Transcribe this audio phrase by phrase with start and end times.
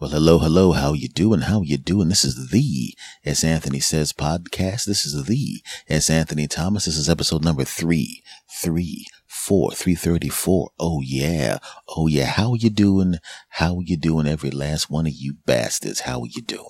[0.00, 0.72] Well, hello, hello.
[0.72, 1.42] How you doing?
[1.42, 2.08] How you doing?
[2.08, 3.44] This is the S.
[3.44, 4.86] Anthony Says podcast.
[4.86, 6.08] This is the S.
[6.08, 6.86] Anthony Thomas.
[6.86, 10.70] This is episode number three, three, four, three thirty-four.
[10.78, 12.24] Oh yeah, oh yeah.
[12.24, 13.16] How you doing?
[13.50, 14.26] How you doing?
[14.26, 16.00] Every last one of you bastards.
[16.00, 16.64] How you doing?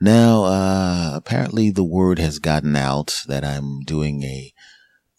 [0.00, 4.52] Now, uh, apparently the word has gotten out that I'm doing a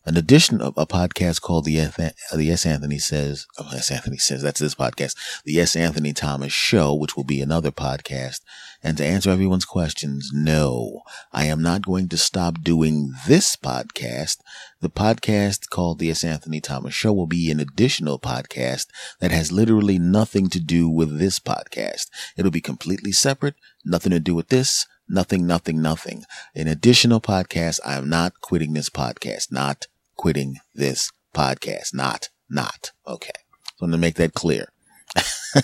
[0.05, 3.89] an edition of a podcast called the F- uh, the S Anthony says oh, S
[3.89, 5.15] Anthony says that's this podcast
[5.45, 8.41] the S Anthony Thomas show which will be another podcast.
[8.83, 11.01] And to answer everyone's questions no
[11.33, 14.37] I am not going to stop doing this podcast.
[14.79, 18.87] The podcast called the S Anthony Thomas show will be an additional podcast
[19.19, 22.10] that has literally nothing to do with this podcast.
[22.37, 26.25] It'll be completely separate nothing to do with this nothing nothing nothing.
[26.54, 31.93] An additional podcast I am not quitting this podcast not quitting this podcast.
[31.93, 32.92] Not, not.
[33.08, 33.31] Okay.
[33.78, 34.69] So I'm going to make that clear.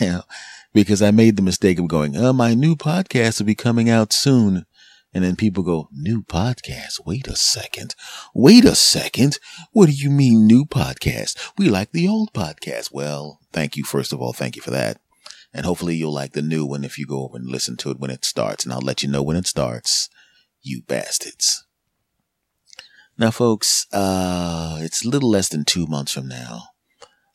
[0.00, 0.22] you know,
[0.72, 4.12] because I made the mistake of going, oh, my new podcast will be coming out
[4.12, 4.66] soon.
[5.12, 7.04] And then people go, new podcast.
[7.04, 7.96] Wait a second.
[8.32, 9.38] Wait a second.
[9.72, 11.52] What do you mean new podcast?
[11.58, 12.92] We like the old podcast.
[12.92, 13.82] Well, thank you.
[13.82, 15.00] First of all, thank you for that.
[15.52, 17.98] And hopefully you'll like the new one if you go over and listen to it
[17.98, 18.64] when it starts.
[18.64, 20.08] And I'll let you know when it starts.
[20.62, 21.66] You bastards.
[23.20, 26.62] Now, folks, uh, it's a little less than two months from now.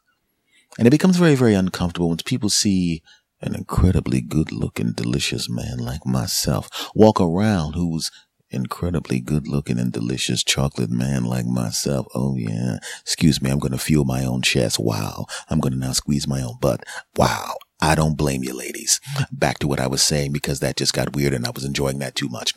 [0.77, 3.01] And it becomes very, very uncomfortable when people see
[3.39, 8.11] an incredibly good looking, delicious man like myself walk around who's
[8.49, 12.07] incredibly good looking and delicious chocolate man like myself.
[12.13, 12.77] Oh yeah.
[13.01, 13.49] Excuse me.
[13.49, 14.79] I'm going to feel my own chest.
[14.79, 15.25] Wow.
[15.49, 16.83] I'm going to now squeeze my own butt.
[17.15, 17.55] Wow.
[17.81, 19.01] I don't blame you, ladies.
[19.31, 21.99] Back to what I was saying because that just got weird and I was enjoying
[21.99, 22.53] that too much.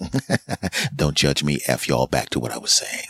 [0.95, 1.61] don't judge me.
[1.67, 3.09] F y'all back to what I was saying.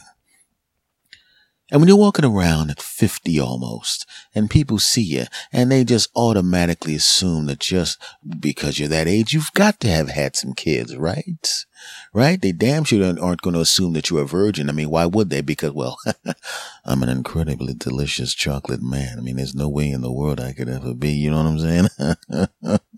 [1.71, 6.09] And when you're walking around at 50 almost and people see you and they just
[6.16, 8.03] automatically assume that just
[8.41, 11.66] because you're that age, you've got to have had some kids, right?
[12.12, 12.41] Right?
[12.41, 14.69] They damn sure aren't going to assume that you're a virgin.
[14.69, 15.41] I mean, why would they?
[15.41, 15.99] Because, well,
[16.84, 19.19] I'm an incredibly delicious chocolate man.
[19.19, 21.11] I mean, there's no way in the world I could ever be.
[21.11, 21.89] You know what I'm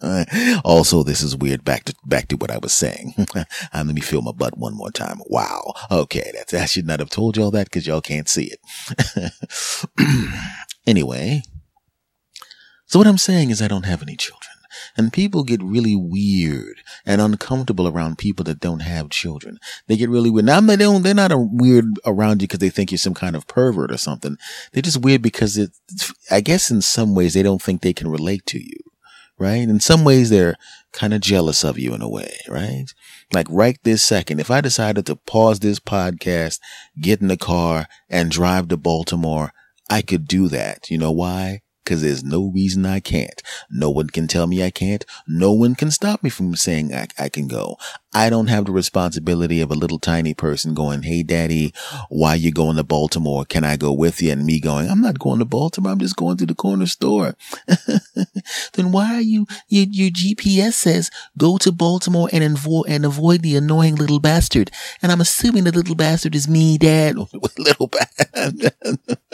[0.00, 0.60] saying?
[0.64, 1.64] also, this is weird.
[1.64, 3.14] Back to, back to what I was saying.
[3.72, 5.20] Ah, let me feel my butt one more time.
[5.26, 5.74] Wow.
[5.91, 6.32] Okay.
[6.34, 9.30] That's, I should not have told y'all that because y'all can't see it.
[10.86, 11.42] anyway.
[12.86, 14.39] So what I'm saying is I don't have any children.
[15.00, 19.58] And people get really weird and uncomfortable around people that don't have children.
[19.86, 20.44] They get really weird.
[20.44, 23.47] Now, they don't, they're not weird around you because they think you're some kind of
[23.47, 24.36] pervert or something.
[24.72, 25.70] They're just weird because it,
[26.30, 28.76] I guess in some ways they don't think they can relate to you.
[29.38, 29.62] Right?
[29.62, 30.56] In some ways, they're
[30.92, 32.84] kind of jealous of you in a way, right?
[33.32, 36.60] Like right this second, if I decided to pause this podcast,
[37.00, 39.54] get in the car and drive to Baltimore,
[39.88, 40.91] I could do that.
[40.91, 41.62] You know why?
[41.91, 43.42] Because there's no reason I can't.
[43.69, 45.04] No one can tell me I can't.
[45.27, 47.78] No one can stop me from saying I, I can go.
[48.15, 51.75] I don't have the responsibility of a little tiny person going, Hey daddy,
[52.09, 53.45] why you going to Baltimore?
[53.45, 54.31] Can I go with you?
[54.31, 55.91] And me going, I'm not going to Baltimore.
[55.91, 57.34] I'm just going to the corner store.
[58.75, 63.42] then why are you, your, your GPS says go to Baltimore and avoid, and avoid
[63.42, 64.71] the annoying little bastard.
[65.03, 67.16] And I'm assuming the little bastard is me, dad.
[67.59, 68.75] little bastard.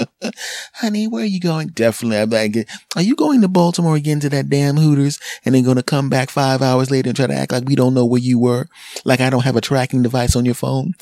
[0.75, 1.69] Honey, where are you going?
[1.69, 2.19] Definitely.
[2.19, 5.77] I'm like, are you going to Baltimore again to that damn Hooters and then going
[5.77, 8.21] to come back five hours later and try to act like we don't know where
[8.21, 8.69] you were?
[9.05, 10.95] Like I don't have a tracking device on your phone.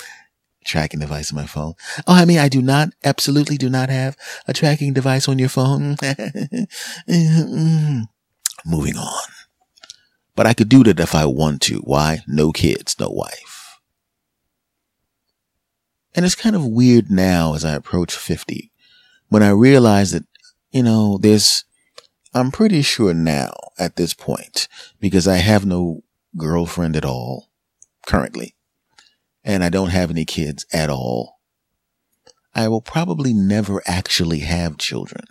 [0.64, 1.74] Tracking device on my phone.
[2.06, 4.16] Oh, I mean, I do not, absolutely do not have
[4.48, 5.96] a tracking device on your phone.
[8.66, 9.28] Moving on.
[10.34, 11.80] But I could do that if I want to.
[11.80, 12.20] Why?
[12.26, 13.78] No kids, no wife.
[16.14, 18.70] And it's kind of weird now as I approach 50
[19.34, 20.22] when I realize that,
[20.70, 21.64] you know, there's,
[22.34, 24.68] I'm pretty sure now at this point
[25.00, 26.04] because I have no
[26.36, 27.50] girlfriend at all
[28.06, 28.54] currently,
[29.42, 31.40] and I don't have any kids at all,
[32.54, 35.24] I will probably never actually have children.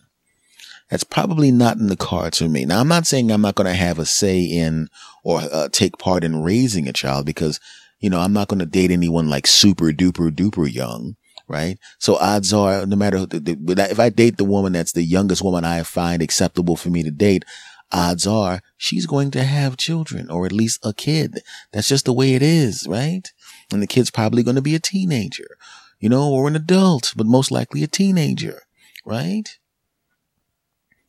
[0.89, 2.65] That's probably not in the cards for me.
[2.65, 4.89] Now, I'm not saying I'm not going to have a say in
[5.23, 7.61] or uh, take part in raising a child because,
[8.01, 11.15] you know, I'm not going to date anyone like super duper duper young,
[11.48, 11.78] right?
[12.00, 15.84] So odds are, no matter if I date the woman that's the youngest woman I
[15.84, 17.45] find acceptable for me to date,
[17.92, 21.42] odds are she's going to have children or at least a kid.
[21.72, 23.31] That's just the way it is, right?
[23.72, 25.57] And the kid's probably going to be a teenager,
[26.00, 28.63] you know, or an adult, but most likely a teenager,
[29.06, 29.57] right?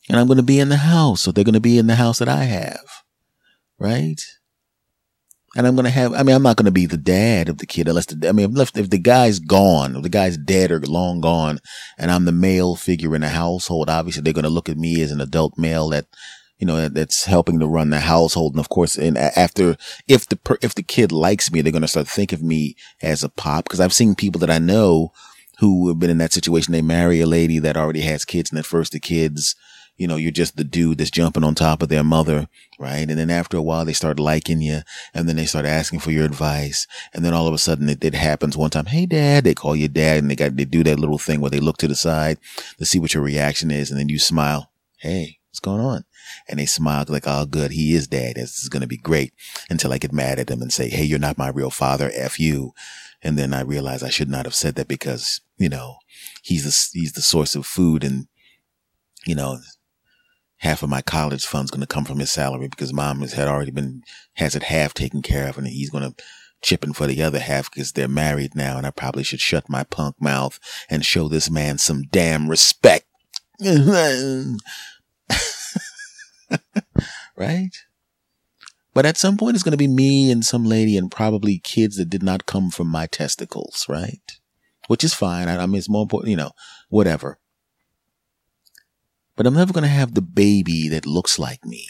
[0.09, 1.23] And I'm going to be in the house.
[1.23, 2.85] So they're going to be in the house that I have,
[3.79, 4.21] right?
[5.57, 7.59] And I'm going to have, I mean, I'm not going to be the dad of
[7.59, 10.73] the kid unless the, I mean, if, if the guy's gone, if the guy's dead
[10.73, 11.61] or long gone
[11.97, 15.01] and I'm the male figure in the household, obviously they're going to look at me
[15.01, 16.07] as an adult male that
[16.59, 18.55] you know, that's helping to run the household.
[18.55, 21.83] And of course, and after, if the, per, if the kid likes me, they're going
[21.83, 23.69] to start think of me as a pop.
[23.69, 25.13] Cause I've seen people that I know
[25.59, 26.73] who have been in that situation.
[26.73, 29.57] They marry a lady that already has kids and at first the kids,
[29.97, 32.49] you know, you're just the dude that's jumping on top of their mother,
[32.79, 33.09] right?
[33.09, 34.81] And then after a while, they start liking you
[35.13, 36.87] and then they start asking for your advice.
[37.13, 38.87] And then all of a sudden it, it happens one time.
[38.87, 41.51] Hey, dad, they call you dad and they got, they do that little thing where
[41.51, 42.39] they look to the side
[42.79, 43.91] to see what your reaction is.
[43.91, 44.71] And then you smile.
[44.99, 46.05] Hey, what's going on?
[46.49, 47.73] and they smile like, oh, good.
[47.73, 48.37] He is dad.
[48.37, 49.33] This is going to be great
[49.71, 52.11] until I get mad at them and say, Hey, you're not my real father.
[52.15, 52.73] F you.
[53.23, 55.97] And then I realize I should not have said that because, you know,
[56.43, 58.27] he's the, he's the source of food and,
[59.27, 59.59] you know,
[60.65, 63.47] half of my college fund's going to come from his salary because mom has had
[63.47, 64.03] already been,
[64.35, 66.15] has it half taken care of and he's going to
[66.63, 69.69] chip in for the other half because they're married now and I probably should shut
[69.69, 70.59] my punk mouth
[70.89, 73.05] and show this man some damn respect.
[77.37, 77.71] right?
[78.95, 81.97] But at some point, it's going to be me and some lady and probably kids
[81.99, 84.39] that did not come from my testicles, right?
[84.87, 85.49] Which is fine.
[85.49, 86.53] I, I mean, it's more important, you know,
[86.89, 87.39] whatever.
[89.37, 91.87] But I'm never going to have the baby that looks like me,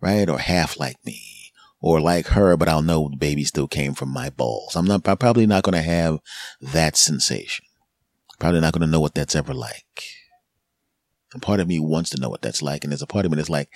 [0.00, 0.28] right?
[0.28, 4.10] Or half like me or like her, but I'll know the baby still came from
[4.10, 4.76] my balls.
[4.76, 6.18] I'm not, I'm probably not going to have
[6.60, 7.64] that sensation.
[8.38, 10.04] Probably not going to know what that's ever like.
[11.34, 12.84] A part of me wants to know what that's like.
[12.84, 13.68] And there's a part of me that's like,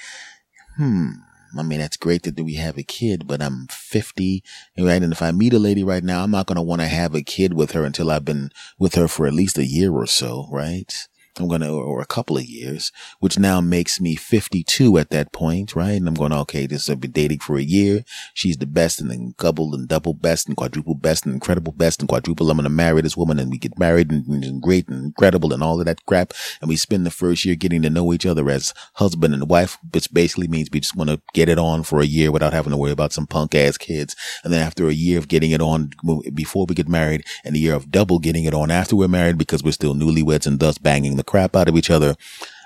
[0.76, 1.11] hmm,
[1.58, 4.43] I mean, that's great that we have a kid, but I'm 50,
[4.79, 5.03] right?
[5.03, 7.15] And if I meet a lady right now, I'm not going to want to have
[7.15, 10.06] a kid with her until I've been with her for at least a year or
[10.06, 10.93] so, right?
[11.38, 15.32] I'm going to, or a couple of years, which now makes me 52 at that
[15.32, 15.93] point, right?
[15.93, 18.05] And I'm going, okay, this will be dating for a year.
[18.34, 22.00] She's the best and then double and double best and quadruple best and incredible best
[22.00, 22.50] and quadruple.
[22.50, 25.55] I'm going to marry this woman and we get married and, and great and incredible
[25.55, 26.34] and all of that crap.
[26.60, 29.79] And we spend the first year getting to know each other as husband and wife,
[29.91, 32.72] which basically means we just want to get it on for a year without having
[32.72, 34.15] to worry about some punk ass kids.
[34.44, 35.93] And then after a year of getting it on
[36.34, 39.39] before we get married and a year of double getting it on after we're married
[39.39, 42.14] because we're still newlyweds and thus banging the crap out of each other.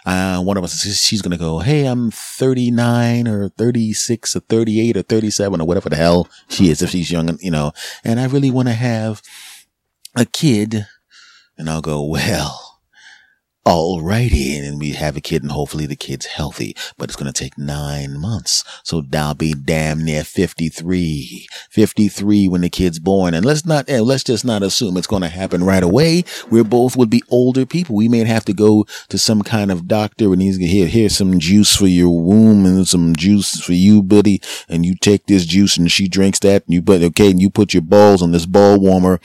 [0.05, 4.97] Uh, one of us, she's going to go, Hey, I'm 39 or 36 or 38
[4.97, 7.73] or 37 or whatever the hell she is if she's young, you know,
[8.05, 9.21] and I really want to have
[10.15, 10.87] a kid.
[11.59, 12.66] And I'll go, well,
[13.67, 17.37] Alrighty, and we have a kid and hopefully the kid's healthy, but it's going to
[17.37, 18.63] take nine months.
[18.85, 23.35] So I'll be damn near 53, 53 when the kid's born.
[23.35, 26.23] And let's not, let's just not assume it's going to happen right away.
[26.49, 27.97] We're both would be older people.
[27.97, 30.87] We may have to go to some kind of doctor and he's going to here,
[30.87, 34.41] here's some juice for your womb and some juice for you, buddy.
[34.69, 37.51] And you take this juice and she drinks that and you put, okay, and you
[37.51, 39.19] put your balls on this ball warmer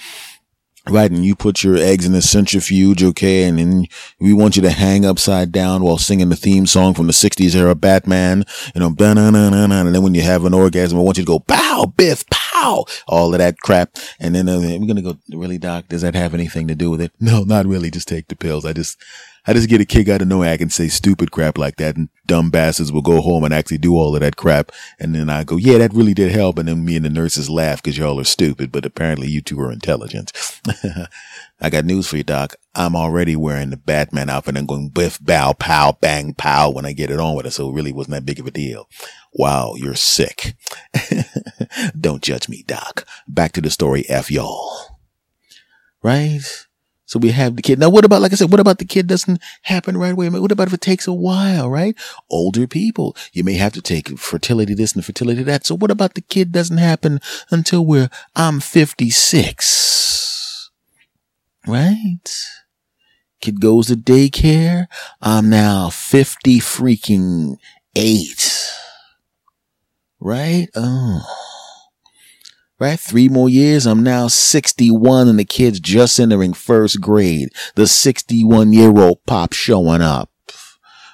[0.90, 3.86] Right, and you put your eggs in a centrifuge, okay, and then
[4.20, 7.56] we want you to hang upside down while singing the theme song from the 60s
[7.56, 11.28] era Batman, you know, and then when you have an orgasm, I want you to
[11.28, 13.96] go, pow, biff, pow, all of that crap.
[14.20, 16.90] And then uh, we're going to go, really, doc, does that have anything to do
[16.90, 17.12] with it?
[17.22, 18.66] No, not really, just take the pills.
[18.66, 18.98] I just,
[19.48, 21.96] I just get a kick out of knowing I can say stupid crap like that
[21.96, 24.72] and dumb bastards will go home and actually do all of that crap.
[25.00, 26.60] And then I go, yeah, that really did help.
[26.60, 29.60] And then me and the nurses laugh because y'all are stupid, but apparently you two
[29.62, 30.32] are intelligent.
[31.62, 32.56] I got news for you, doc.
[32.76, 36.94] I'm already wearing the Batman outfit and going biff, bow, pow, bang, pow when I
[36.94, 37.52] get it on with it.
[37.52, 38.88] So it really wasn't that big of a deal.
[39.34, 40.56] Wow, you're sick.
[42.00, 43.06] Don't judge me, doc.
[43.28, 45.00] Back to the story, F y'all.
[46.04, 46.42] Right?
[47.12, 47.78] So we have the kid.
[47.78, 50.30] Now, what about, like I said, what about the kid doesn't happen right away?
[50.30, 51.94] What about if it takes a while, right?
[52.30, 55.66] Older people, you may have to take fertility this and fertility that.
[55.66, 60.72] So what about the kid doesn't happen until we're, I'm 56,
[61.68, 62.48] right?
[63.42, 64.88] Kid goes to daycare.
[65.22, 67.58] I'm now 50 freaking
[67.94, 68.72] eight,
[70.22, 70.70] right?
[70.76, 71.41] Oh
[72.82, 73.00] right?
[73.00, 73.86] Three more years.
[73.86, 77.50] I'm now 61 and the kid's just entering first grade.
[77.76, 80.32] The 61 year old pop showing up,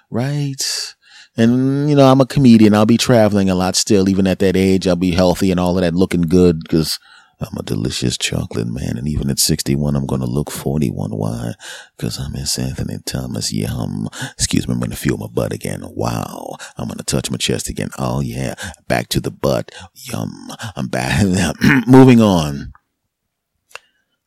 [0.09, 0.95] right?
[1.35, 2.73] And, you know, I'm a comedian.
[2.73, 4.87] I'll be traveling a lot still, even at that age.
[4.87, 6.99] I'll be healthy and all of that looking good because
[7.39, 11.11] I'm a delicious chocolate man, and even at 61, I'm going to look 41.
[11.11, 11.53] Why?
[11.95, 12.57] Because I'm S.
[12.57, 13.53] Anthony Thomas.
[13.53, 14.09] Yum.
[14.33, 15.83] Excuse me, I'm going to feel my butt again.
[15.83, 16.57] Wow.
[16.77, 17.89] I'm going to touch my chest again.
[17.99, 18.55] Oh, yeah.
[18.87, 19.71] Back to the butt.
[19.93, 20.51] Yum.
[20.75, 21.23] I'm back.
[21.87, 22.73] Moving on.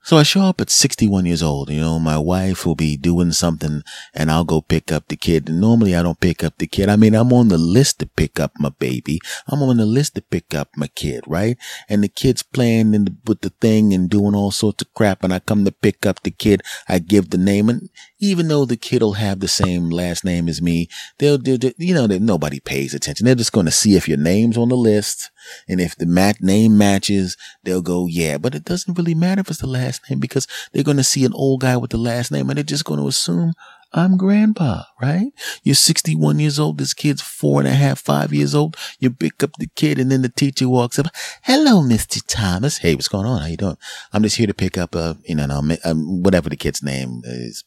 [0.02, 1.68] So I show up at 61 years old.
[1.68, 3.82] You know, my wife will be doing something
[4.14, 5.48] and I'll go pick up the kid.
[5.48, 6.88] And normally I don't pick up the kid.
[6.88, 9.20] I mean, I'm on the list to pick up my baby.
[9.46, 11.58] I'm on the list to pick up my kid, right?
[11.88, 15.22] And the kid's playing the, with the thing and doing all sorts of crap.
[15.22, 16.62] And I come to pick up the kid.
[16.88, 17.68] I give the name.
[17.68, 20.88] And even though the kid will have the same last name as me,
[21.18, 23.26] they'll, do, you know, that nobody pays attention.
[23.26, 25.30] They're just going to see if your name's on the list
[25.68, 29.50] and if the mat name matches, they'll go, yeah, but it doesn't really matter if
[29.50, 32.30] it's the last name because they're going to see an old guy with the last
[32.30, 33.54] name and they're just going to assume
[33.92, 35.32] I'm grandpa, right?
[35.64, 36.78] You're 61 years old.
[36.78, 38.76] This kid's four and a half, five years old.
[39.00, 41.06] You pick up the kid and then the teacher walks up.
[41.42, 42.22] Hello, Mr.
[42.24, 42.78] Thomas.
[42.78, 43.40] Hey, what's going on?
[43.40, 43.76] How you doing?
[44.12, 47.64] I'm just here to pick up, uh, you know, um, whatever the kid's name is,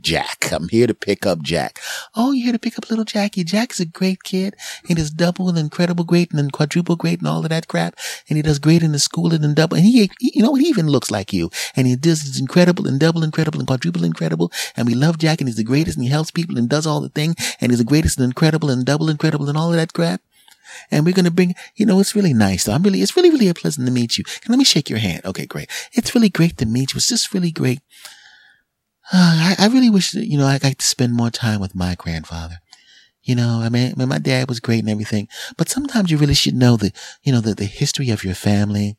[0.00, 0.52] Jack.
[0.52, 1.80] I'm here to pick up Jack.
[2.14, 3.44] Oh, you're here to pick up little Jackie.
[3.44, 4.54] Jack's a great kid.
[4.86, 7.96] He does double and incredible great and quadruple great and all of that crap.
[8.28, 9.76] And he does great in the school and then double.
[9.76, 11.50] And he, you know, he even looks like you.
[11.76, 14.52] And he does incredible and double incredible and quadruple incredible.
[14.76, 17.00] And we love Jack and he's the greatest and he helps people and does all
[17.00, 19.92] the thing and he's the greatest and incredible and double incredible and all of that
[19.92, 20.20] crap.
[20.90, 22.64] And we're going to bring, you know, it's really nice.
[22.64, 22.72] Though.
[22.72, 24.24] I'm really, it's really, really a pleasant to meet you.
[24.42, 25.24] And let me shake your hand.
[25.24, 25.70] Okay, great.
[25.92, 26.98] It's really great to meet you.
[26.98, 27.80] It's just really great.
[29.12, 31.94] Uh, I, I really wish that, you know, I to spend more time with my
[31.94, 32.58] grandfather.
[33.22, 36.18] You know, I mean, I mean, my dad was great and everything, but sometimes you
[36.18, 38.96] really should know the, you know, the, the history of your family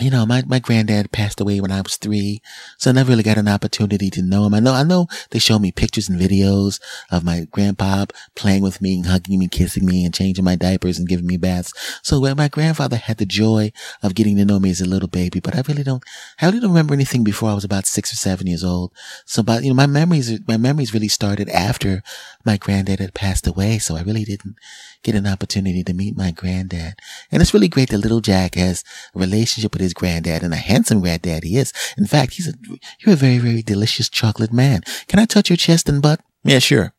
[0.00, 2.40] you know, my, my granddad passed away when I was three,
[2.78, 4.54] so I never really got an opportunity to know him.
[4.54, 6.80] I know, I know they show me pictures and videos
[7.10, 10.98] of my grandpa playing with me and hugging me, kissing me and changing my diapers
[10.98, 11.72] and giving me baths.
[12.02, 15.40] So my grandfather had the joy of getting to know me as a little baby,
[15.40, 16.02] but I really don't,
[16.40, 18.92] I really don't remember anything before I was about six or seven years old.
[19.26, 22.02] So, but, you know, my memories, my memories really started after
[22.44, 23.78] my granddad had passed away.
[23.78, 24.56] So I really didn't
[25.02, 26.94] get an opportunity to meet my granddad.
[27.30, 30.58] And it's really great that little Jack has a relationship with his granddad and a
[30.58, 31.72] handsome granddad he is.
[31.96, 32.54] In fact, he's a,
[33.00, 34.82] you're a very, very delicious chocolate man.
[35.08, 36.20] Can I touch your chest and butt?
[36.44, 36.94] Yeah, sure.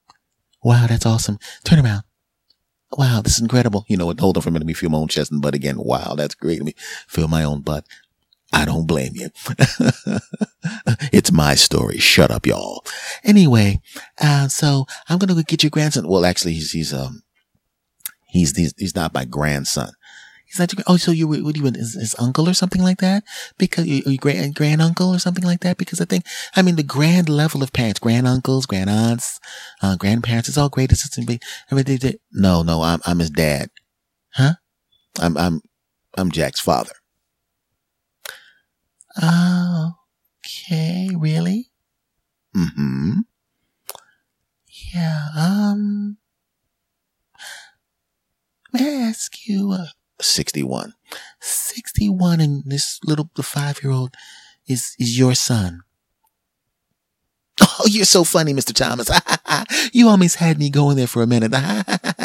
[0.63, 1.39] Wow, that's awesome.
[1.63, 2.03] Turn around.
[2.97, 3.85] Wow, this is incredible.
[3.87, 4.19] You know what?
[4.19, 4.65] Hold on for a minute.
[4.65, 5.77] Let me feel my own chest and butt again.
[5.77, 6.59] Wow, that's great.
[6.59, 6.75] Let me
[7.07, 7.85] feel my own butt.
[8.53, 9.29] I don't blame you.
[11.13, 11.99] it's my story.
[11.99, 12.83] Shut up, y'all.
[13.23, 13.79] Anyway,
[14.19, 16.05] uh, so I'm gonna go get your grandson.
[16.05, 17.23] Well, actually, he's he's um
[18.31, 19.91] he's he's, he's not my grandson.
[20.45, 22.97] He's not your, oh, so you, what do you, his, his uncle or something like
[22.97, 23.23] that?
[23.57, 25.77] Because, your you grand, grand uncle or something like that?
[25.77, 26.25] Because I think,
[26.57, 29.39] I mean, the grand level of parents, grand uncles, grand aunts,
[29.81, 30.91] uh, grandparents, it's all great.
[30.91, 31.17] It's
[31.71, 32.15] everything.
[32.33, 33.69] No, no, I'm, I'm his dad.
[34.33, 34.55] Huh?
[35.21, 35.61] I'm, I'm,
[36.17, 36.95] I'm Jack's father.
[39.21, 39.93] Oh,
[40.45, 41.11] okay.
[41.17, 41.71] Really?
[42.53, 43.19] Mm-hmm.
[44.93, 46.17] Yeah, um,
[48.73, 49.87] may I ask you, uh,
[50.19, 50.93] 61.
[51.39, 54.15] 61 and this little, the five year old
[54.67, 55.81] is, is your son.
[57.61, 58.73] Oh, you're so funny, Mr.
[58.73, 59.09] Thomas.
[59.93, 61.53] you almost had me going there for a minute.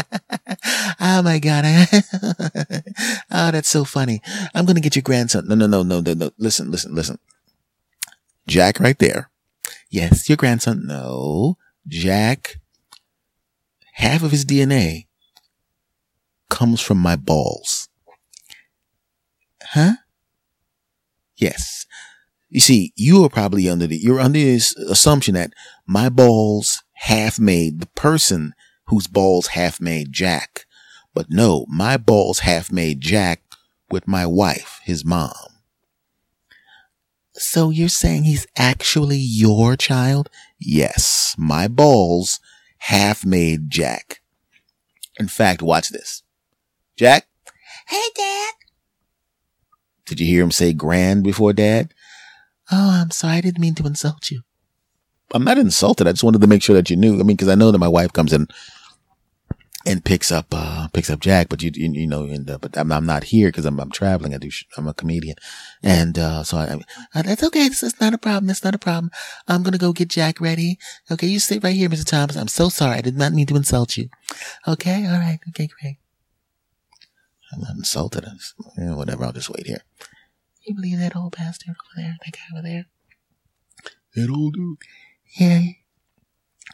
[0.99, 1.65] Oh my God.
[3.31, 4.21] oh, that's so funny.
[4.55, 5.47] I'm going to get your grandson.
[5.47, 6.31] No, no, no, no, no, no.
[6.39, 7.19] Listen, listen, listen.
[8.47, 9.31] Jack right there.
[9.91, 10.87] Yes, your grandson.
[10.87, 12.57] No, Jack.
[13.95, 15.07] Half of his DNA
[16.49, 17.89] comes from my balls.
[19.63, 19.95] Huh?
[21.37, 21.87] Yes.
[22.49, 25.53] You see, you are probably under the, you're under this assumption that
[25.87, 28.55] my balls half made the person
[28.87, 30.65] whose balls half made Jack.
[31.13, 33.43] But no, my balls half made Jack
[33.91, 35.33] with my wife, his mom.
[37.33, 40.31] So you're saying he's actually your child?
[40.59, 42.41] Yes, my balls
[42.79, 44.21] half made Jack.
[45.19, 46.23] In fact, watch this.
[46.97, 47.27] Jack?
[47.89, 48.55] Hey, Dad.
[50.07, 51.93] Did you hear him say grand before dad?
[52.73, 53.37] Oh, I'm sorry.
[53.37, 54.43] I didn't mean to insult you.
[55.35, 56.07] I'm not insulted.
[56.07, 57.15] I just wanted to make sure that you knew.
[57.15, 58.47] I mean, because I know that my wife comes in
[59.85, 62.77] and picks up uh picks up Jack, but you you, you know, and uh, but
[62.79, 64.35] I'm, I'm not here because I'm I'm traveling.
[64.35, 65.37] I do I'm a comedian,
[65.83, 66.79] and uh so I,
[67.15, 67.69] I that's okay.
[67.69, 68.47] This is not a problem.
[68.47, 69.11] That's not a problem.
[69.49, 70.79] I'm gonna go get Jack ready.
[71.11, 72.07] Okay, you sit right here, Mr.
[72.07, 72.37] Thomas.
[72.37, 72.99] I'm so sorry.
[72.99, 74.09] I did not mean to insult you.
[74.67, 75.39] Okay, all right.
[75.51, 75.99] Okay, great.
[77.69, 78.25] I'm insulted.
[78.25, 79.25] I'm, whatever.
[79.25, 79.83] I'll just wait here.
[80.67, 82.17] You believe that old bastard over there?
[82.25, 82.87] That guy over there?
[84.15, 84.79] That old dude?
[85.39, 85.63] Yeah.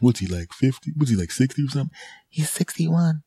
[0.00, 0.52] What's he like?
[0.52, 0.92] Fifty?
[0.96, 1.30] What's he like?
[1.30, 1.94] Sixty or something?
[2.28, 3.22] He's sixty-one.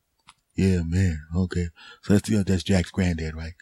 [0.56, 1.20] Yeah, man.
[1.36, 1.68] Okay,
[2.02, 3.52] so that's uh, that's Jack's granddad, right?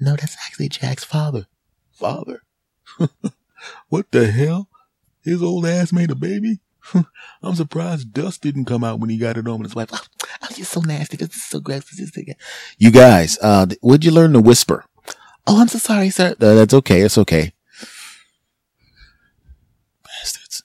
[0.00, 1.46] No, that's actually Jack's father.
[1.92, 2.42] Father?
[3.88, 4.68] what the hell?
[5.22, 6.60] His old ass made a baby?
[7.42, 9.90] I'm surprised dust didn't come out when he got it on with his wife.
[9.92, 10.00] Oh,
[10.42, 11.16] oh you're so nasty.
[11.16, 11.90] This is so gross.
[12.78, 14.84] You guys, uh, would you learn to whisper?
[15.46, 16.30] Oh, I'm so sorry, sir.
[16.40, 17.00] Uh, that's okay.
[17.00, 17.52] It's okay.
[20.04, 20.62] Bastards.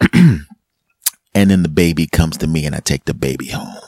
[0.12, 3.82] and then the baby comes to me and I take the baby home.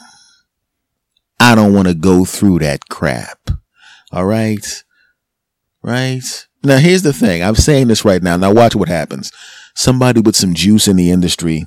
[1.40, 3.50] I don't want to go through that crap.
[4.12, 4.84] All right.
[5.82, 6.46] Right.
[6.62, 7.42] Now, here's the thing.
[7.42, 8.36] I'm saying this right now.
[8.36, 9.32] Now, watch what happens.
[9.74, 11.66] Somebody with some juice in the industry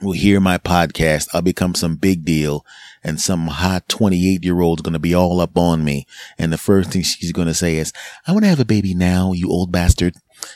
[0.00, 1.28] will hear my podcast.
[1.32, 2.64] I'll become some big deal
[3.04, 6.06] and some hot 28 year old's going to be all up on me.
[6.38, 7.92] And the first thing she's going to say is,
[8.26, 10.14] I want to have a baby now, you old bastard.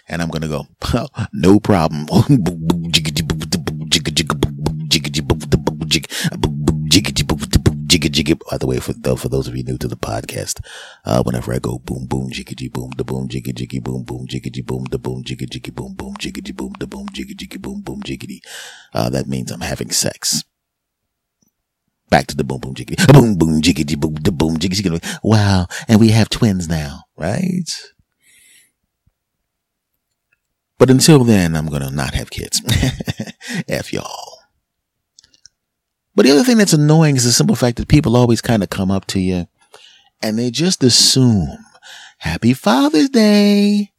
[0.08, 0.66] And I'm going to go,
[1.32, 2.08] no problem.
[8.16, 8.34] jiggy.
[8.50, 10.64] By the way, for for those of you new to the podcast,
[11.04, 14.62] uh, whenever I go boom boom jiggy boom the boom jiggy jiggy boom boom jiggy
[14.62, 18.02] boom the boom jiggy jiggy boom boom jiggy boom the boom jiggy jiggy boom boom
[18.02, 18.40] jiggity,
[18.94, 20.44] uh, that means I'm having sex.
[22.10, 25.00] Back to the boom boom jiggy boom boom jiggy boom the boom jiggy jiggy.
[25.22, 27.70] Wow, and we have twins now, right?
[30.78, 32.62] But until then, I'm gonna not have kids.
[33.68, 34.35] F y'all.
[36.16, 38.70] But the other thing that's annoying is the simple fact that people always kind of
[38.70, 39.46] come up to you
[40.22, 41.58] and they just assume
[42.18, 43.92] happy Father's Day.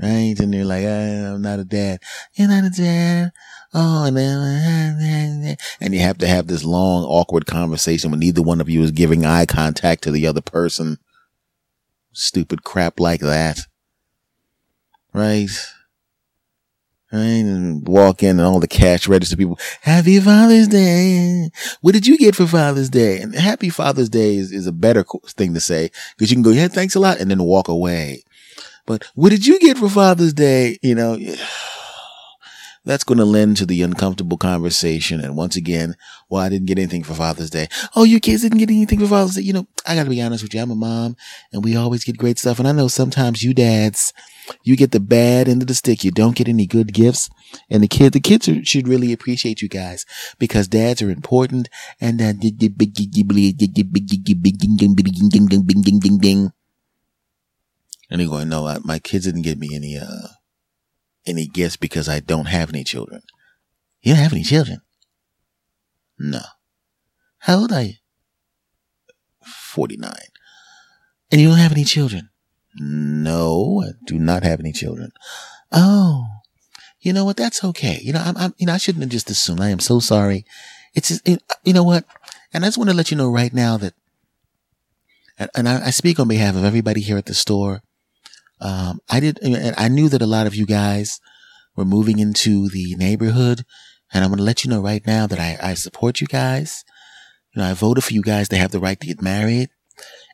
[0.00, 0.34] Right?
[0.38, 2.00] And they're like, I'm not a dad.
[2.34, 3.32] You're not a dad.
[3.72, 8.60] Oh, and then, and you have to have this long, awkward conversation when neither one
[8.60, 10.98] of you is giving eye contact to the other person.
[12.12, 13.60] Stupid crap like that.
[15.12, 15.50] Right?
[17.16, 21.50] And walk in and all the cash register people, Happy Father's Day.
[21.80, 23.20] What did you get for Father's Day?
[23.20, 26.50] And Happy Father's Day is, is a better thing to say because you can go,
[26.50, 28.24] yeah, thanks a lot and then walk away.
[28.86, 30.78] But what did you get for Father's Day?
[30.82, 31.18] You know,
[32.86, 35.20] that's going to lend to the uncomfortable conversation.
[35.20, 35.96] And once again,
[36.30, 37.66] well, I didn't get anything for Father's Day.
[37.96, 39.42] Oh, you kids didn't get anything for Father's Day.
[39.42, 40.62] You know, I got to be honest with you.
[40.62, 41.16] I'm a mom
[41.52, 42.60] and we always get great stuff.
[42.60, 44.12] And I know sometimes you dads,
[44.62, 46.04] you get the bad end of the stick.
[46.04, 47.28] You don't get any good gifts.
[47.68, 50.06] And the kids, the kids are, should really appreciate you guys
[50.38, 51.68] because dads are important.
[52.00, 52.34] And uh,
[58.08, 60.28] and they're going, no, my kids didn't give me any, uh,
[61.26, 63.22] any gifts because I don't have any children.
[64.00, 64.80] You don't have any children?
[66.18, 66.40] No.
[67.40, 67.94] How old are you?
[69.44, 70.12] 49.
[71.30, 72.30] And you don't have any children?
[72.78, 75.12] No, I do not have any children.
[75.72, 76.26] Oh,
[77.00, 77.36] you know what?
[77.36, 77.98] That's okay.
[78.02, 79.60] You know, I'm, I'm you know, I shouldn't have just assumed.
[79.60, 80.44] I am so sorry.
[80.94, 82.04] It's just, it, you know what?
[82.52, 83.94] And I just want to let you know right now that,
[85.38, 87.82] and, and I, I speak on behalf of everybody here at the store.
[88.60, 91.20] Um, I did, and I knew that a lot of you guys
[91.76, 93.64] were moving into the neighborhood.
[94.12, 96.84] And I'm going to let you know right now that I, I support you guys.
[97.54, 99.68] You know, I voted for you guys to have the right to get married.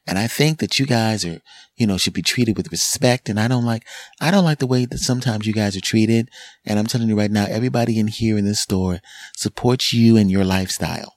[0.07, 1.41] And I think that you guys are,
[1.77, 3.29] you know, should be treated with respect.
[3.29, 3.87] And I don't like,
[4.21, 6.29] I don't like the way that sometimes you guys are treated.
[6.65, 9.01] And I'm telling you right now, everybody in here in this store
[9.37, 11.17] supports you and your lifestyle.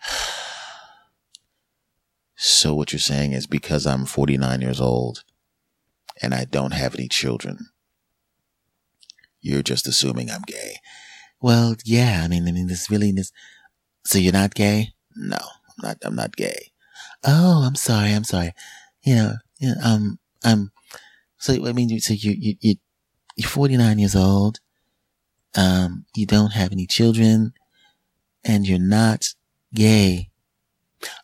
[2.36, 5.24] So what you're saying is because I'm 49 years old
[6.22, 7.70] and I don't have any children,
[9.40, 10.76] you're just assuming I'm gay.
[11.40, 12.22] Well, yeah.
[12.24, 13.32] I mean, I mean, this really this.
[14.06, 14.94] So you're not gay?
[15.16, 15.96] No, I'm not.
[16.02, 16.72] I'm not gay.
[17.24, 18.12] Oh, I'm sorry.
[18.12, 18.52] I'm sorry.
[19.02, 20.72] You know, you know um, um.
[21.38, 22.74] So I mean, so you you you
[23.36, 24.60] you're 49 years old.
[25.56, 27.52] Um, you don't have any children,
[28.44, 29.34] and you're not
[29.74, 30.30] gay.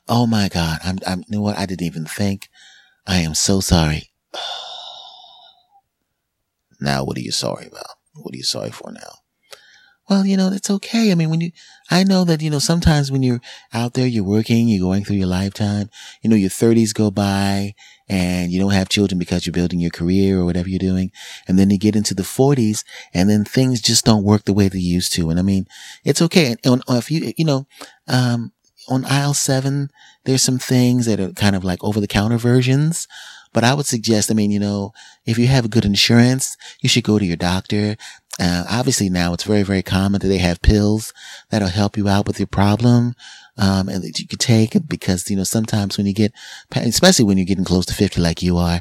[0.08, 0.78] Oh my God.
[0.84, 1.58] I'm, I'm, you know what?
[1.58, 2.48] I didn't even think.
[3.06, 4.10] I am so sorry.
[6.80, 7.96] now, what are you sorry about?
[8.14, 9.20] What are you sorry for now?
[10.08, 11.12] Well, you know, it's okay.
[11.12, 11.52] I mean, when you,
[11.88, 13.40] I know that, you know, sometimes when you're
[13.72, 15.88] out there, you're working, you're going through your lifetime,
[16.20, 17.74] you know, your thirties go by
[18.08, 21.12] and you don't have children because you're building your career or whatever you're doing.
[21.46, 24.66] And then you get into the forties and then things just don't work the way
[24.66, 25.30] they used to.
[25.30, 25.66] And I mean,
[26.04, 26.56] it's okay.
[26.64, 27.68] And if you, you know,
[28.08, 28.50] um,
[28.88, 29.90] on aisle seven,
[30.24, 33.06] there's some things that are kind of like over the counter versions.
[33.52, 34.92] But I would suggest, I mean, you know,
[35.26, 37.96] if you have good insurance, you should go to your doctor.
[38.38, 41.12] Uh, obviously now it's very, very common that they have pills
[41.50, 43.14] that'll help you out with your problem.
[43.58, 46.32] Um, and that you could take because, you know, sometimes when you get,
[46.74, 48.80] especially when you're getting close to 50 like you are,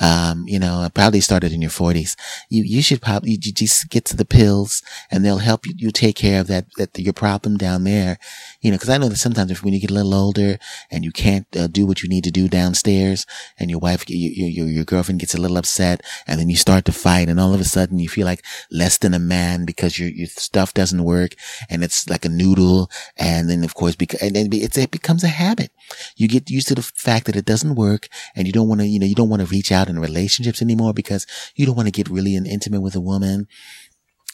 [0.00, 2.16] um, you know, probably started in your forties.
[2.48, 5.90] You, you should probably, you just get to the pills and they'll help you, you
[5.90, 8.18] take care of that, that your problem down there.
[8.62, 10.58] You know, cause I know that sometimes if when you get a little older
[10.90, 13.26] and you can't uh, do what you need to do downstairs
[13.58, 16.86] and your wife, your, your, your girlfriend gets a little upset and then you start
[16.86, 19.98] to fight and all of a sudden you feel like less than a man because
[19.98, 21.34] your, your stuff doesn't work
[21.68, 22.90] and it's like a noodle.
[23.18, 25.72] And then of course, because, and then it's, it becomes a habit.
[26.16, 28.86] You get used to the fact that it doesn't work and you don't want to,
[28.86, 31.86] you know, you don't want to reach out in relationships anymore because you don't want
[31.86, 33.46] to get really intimate with a woman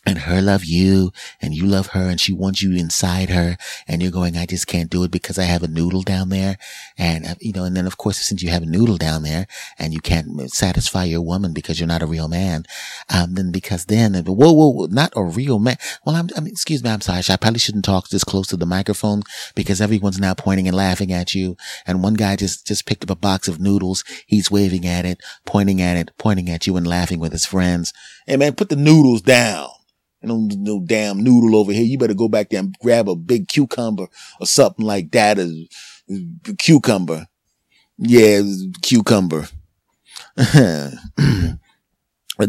[0.07, 3.57] and her love you and you love her and she wants you inside her
[3.89, 6.57] and you're going, I just can't do it because I have a noodle down there.
[6.97, 9.49] And, uh, you know, and then of course, since you have a noodle down there
[9.79, 12.65] and you can't satisfy your woman because you're not a real man,
[13.13, 15.77] um, then because then, whoa, whoa, whoa not a real man.
[16.05, 16.91] Well, I'm, I mean, excuse me.
[16.91, 17.23] I'm sorry.
[17.29, 19.23] I probably shouldn't talk this close to the microphone
[19.57, 21.57] because everyone's now pointing and laughing at you.
[21.85, 24.05] And one guy just, just picked up a box of noodles.
[24.27, 27.93] He's waving at it, pointing at it, pointing at you and laughing with his friends.
[28.27, 29.71] Hey man, put the noodles down
[30.23, 31.85] no, no damn noodle over here.
[31.85, 34.09] You better go back there and grab a big cucumber
[34.41, 35.39] or something like that.
[35.39, 35.69] A,
[36.59, 37.27] cucumber.
[37.99, 38.43] Yeah,
[38.83, 39.49] cucumber.
[40.37, 40.91] but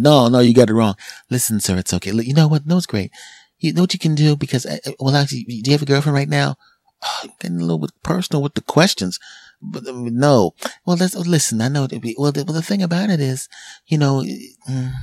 [0.02, 0.96] no, no, you got it wrong.
[1.30, 2.12] Listen, sir, it's okay.
[2.12, 2.66] You know what?
[2.66, 3.12] No, it's great.
[3.60, 5.86] You know what you can do because, uh, uh, well, actually, do you have a
[5.86, 6.56] girlfriend right now?
[7.04, 9.20] Oh, getting a little bit personal with the questions.
[9.62, 10.54] But uh, no.
[10.86, 11.62] Well, let's listen.
[11.62, 11.88] I know.
[12.18, 13.50] Well, the, well, the thing about it is,
[13.88, 14.24] you know,
[14.70, 14.94] mm,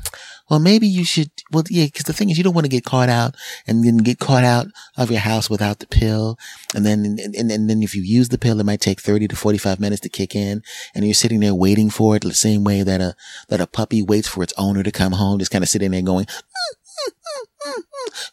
[0.51, 2.85] well, maybe you should, well, yeah, cause the thing is you don't want to get
[2.85, 3.35] caught out
[3.67, 6.39] and then get caught out of your house without the pill.
[6.75, 9.29] And then, and, and, and then if you use the pill, it might take 30
[9.29, 10.63] to 45 minutes to kick in
[10.95, 13.15] and you're sitting there waiting for it the same way that a,
[13.49, 16.03] that a puppy waits for its owner to come home, just kind of sitting there
[16.03, 16.27] going,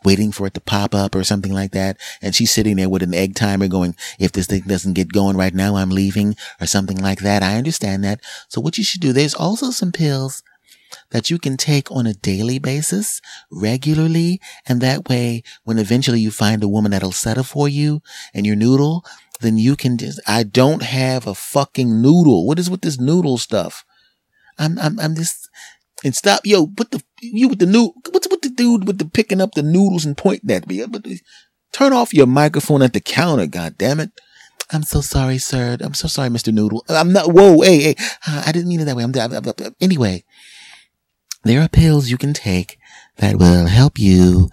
[0.04, 1.98] waiting for it to pop up or something like that.
[2.22, 5.38] And she's sitting there with an egg timer going, if this thing doesn't get going
[5.38, 7.42] right now, I'm leaving or something like that.
[7.42, 8.20] I understand that.
[8.50, 10.44] So what you should do, there's also some pills
[11.12, 13.22] that you can take on a daily basis
[13.52, 14.42] regularly.
[14.66, 18.02] And that way, when eventually you find a woman that'll settle for you
[18.34, 19.06] and your noodle,
[19.42, 22.46] then you can just, I don't have a fucking noodle.
[22.46, 23.86] What is with this noodle stuff?
[24.58, 25.50] I'm, I'm, I'm just,
[26.04, 29.06] and stop, yo, put the, you with the new, what's with the dude with the
[29.06, 30.86] picking up the noodles and pointing at me?
[31.72, 34.12] Turn off your microphone at the counter, God damn it.
[34.74, 35.78] I'm so sorry, sir.
[35.82, 36.54] I'm so sorry, Mr.
[36.54, 36.84] Noodle.
[36.88, 37.96] I'm not, whoa, hey, hey,
[38.26, 39.04] I didn't mean it that way.
[39.04, 40.24] I'm, I'm, I'm anyway,
[41.44, 42.78] there are pills you can take
[43.18, 44.50] that will help you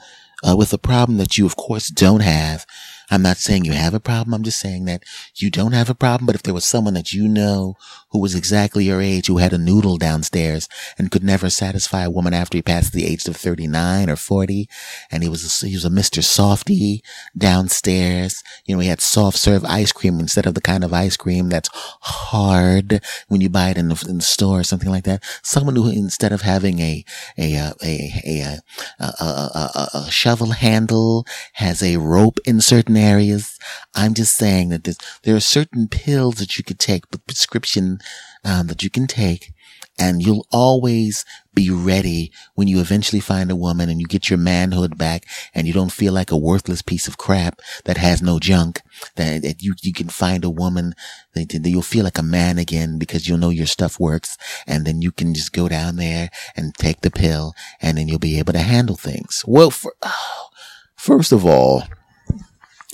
[0.46, 2.66] uh, with a problem that you, of course, don't have.
[3.10, 4.34] I'm not saying you have a problem.
[4.34, 5.02] I'm just saying that
[5.34, 6.26] you don't have a problem.
[6.26, 7.76] But if there was someone that you know
[8.10, 10.68] who was exactly your age, who had a noodle downstairs
[10.98, 14.68] and could never satisfy a woman after he passed the age of 39 or 40,
[15.10, 16.22] and he was a, he was a Mr.
[16.22, 17.02] Softy
[17.36, 18.42] downstairs.
[18.66, 21.48] You know, he had soft serve ice cream instead of the kind of ice cream
[21.48, 25.22] that's hard when you buy it in the, in the store or something like that.
[25.42, 27.04] Someone who instead of having a
[27.38, 28.58] a uh, a a,
[29.00, 33.58] a, a, a, a shovel handle has a rope in certain areas.
[33.94, 34.88] I'm just saying that
[35.22, 37.98] there are certain pills that you could take, the prescription
[38.44, 39.52] um, that you can take,
[39.98, 44.38] and you'll always be ready when you eventually find a woman and you get your
[44.38, 48.38] manhood back and you don't feel like a worthless piece of crap that has no
[48.38, 48.80] junk
[49.16, 50.94] that, that you, you can find a woman
[51.34, 54.86] that, that, you'll feel like a man again because you'll know your stuff works and
[54.86, 58.38] then you can just go down there and take the pill and then you'll be
[58.38, 59.42] able to handle things.
[59.46, 60.48] Well, for, oh,
[60.94, 61.82] first of all,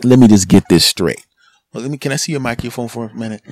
[0.04, 1.26] let me just get this straight.
[1.72, 3.42] Well, let me, can I see your microphone for a minute?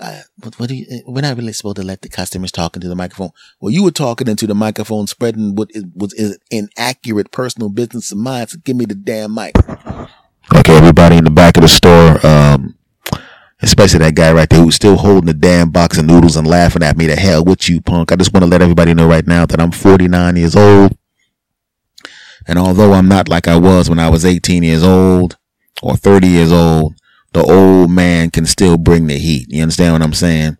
[0.00, 2.74] uh, what, what do you, uh, we're not really supposed to let the customers talk
[2.74, 3.30] into the microphone.
[3.60, 6.14] Well, you were talking into the microphone, spreading what is, was
[6.50, 8.46] inaccurate personal business of mine.
[8.48, 9.54] So give me the damn mic.
[10.54, 12.76] Okay, everybody in the back of the store, um,
[13.60, 16.82] especially that guy right there who's still holding the damn box of noodles and laughing
[16.82, 17.06] at me.
[17.06, 18.10] The hell with you, punk.
[18.10, 20.96] I just want to let everybody know right now that I'm 49 years old.
[22.46, 25.36] And although I'm not like I was when I was 18 years old
[25.82, 26.94] or 30 years old,
[27.32, 29.46] the old man can still bring the heat.
[29.48, 30.58] You understand what I'm saying?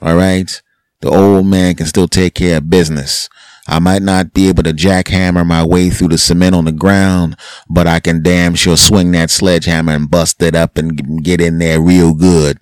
[0.00, 0.62] All right.
[1.00, 3.28] The old man can still take care of business.
[3.66, 7.36] I might not be able to jackhammer my way through the cement on the ground,
[7.68, 11.58] but I can damn sure swing that sledgehammer and bust it up and get in
[11.58, 12.58] there real good.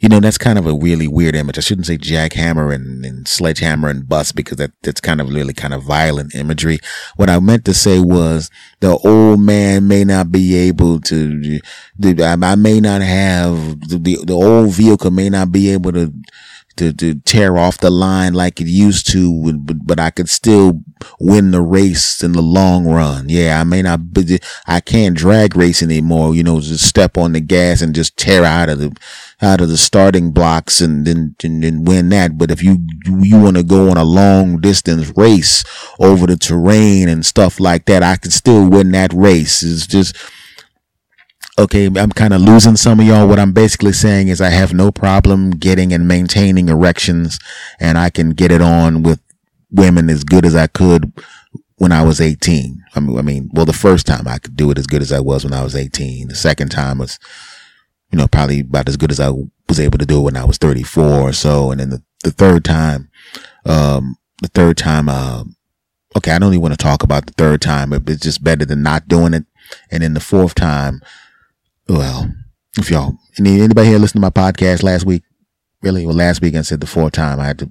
[0.00, 1.58] You know, that's kind of a really weird image.
[1.58, 5.52] I shouldn't say jackhammer and, and sledgehammer and bust because that, that's kind of really
[5.52, 6.78] kind of violent imagery.
[7.16, 11.60] What I meant to say was the old man may not be able to,
[12.02, 16.12] I may not have the, the old vehicle may not be able to
[16.80, 20.82] to, to tear off the line like it used to, but, but I could still
[21.20, 23.28] win the race in the long run.
[23.28, 27.32] Yeah, I may not, be, I can't drag race anymore, you know, just step on
[27.32, 28.96] the gas and just tear out of the,
[29.42, 32.38] out of the starting blocks and then, and then win that.
[32.38, 35.62] But if you, you want to go on a long distance race
[35.98, 39.62] over the terrain and stuff like that, I can still win that race.
[39.62, 40.16] It's just,
[41.60, 43.28] okay, I'm kind of losing some of y'all.
[43.28, 47.38] What I'm basically saying is I have no problem getting and maintaining erections
[47.78, 49.20] and I can get it on with
[49.70, 51.12] women as good as I could
[51.76, 52.82] when I was 18.
[52.94, 55.12] I mean, I mean, well, the first time I could do it as good as
[55.12, 56.28] I was when I was 18.
[56.28, 57.18] The second time was,
[58.10, 59.30] you know, probably about as good as I
[59.68, 61.70] was able to do it when I was 34 or so.
[61.70, 63.10] And then the, the third time,
[63.66, 65.56] um, the third time, um,
[66.16, 68.82] okay, I don't even want to talk about the third time, it's just better than
[68.82, 69.44] not doing it.
[69.90, 71.02] And then the fourth time,
[71.96, 72.30] well,
[72.78, 75.22] if y'all, any, anybody here listen to my podcast last week?
[75.82, 76.06] Really?
[76.06, 77.70] Well, last week I said the fourth time I had to,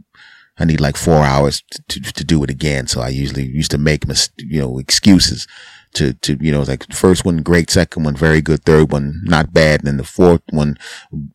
[0.57, 2.87] I need like four hours to, to, to do it again.
[2.87, 5.47] So I usually used to make, mis- you know, excuses
[5.93, 9.53] to, to, you know, like first one, great, second one, very good, third one, not
[9.53, 9.81] bad.
[9.81, 10.77] And then the fourth one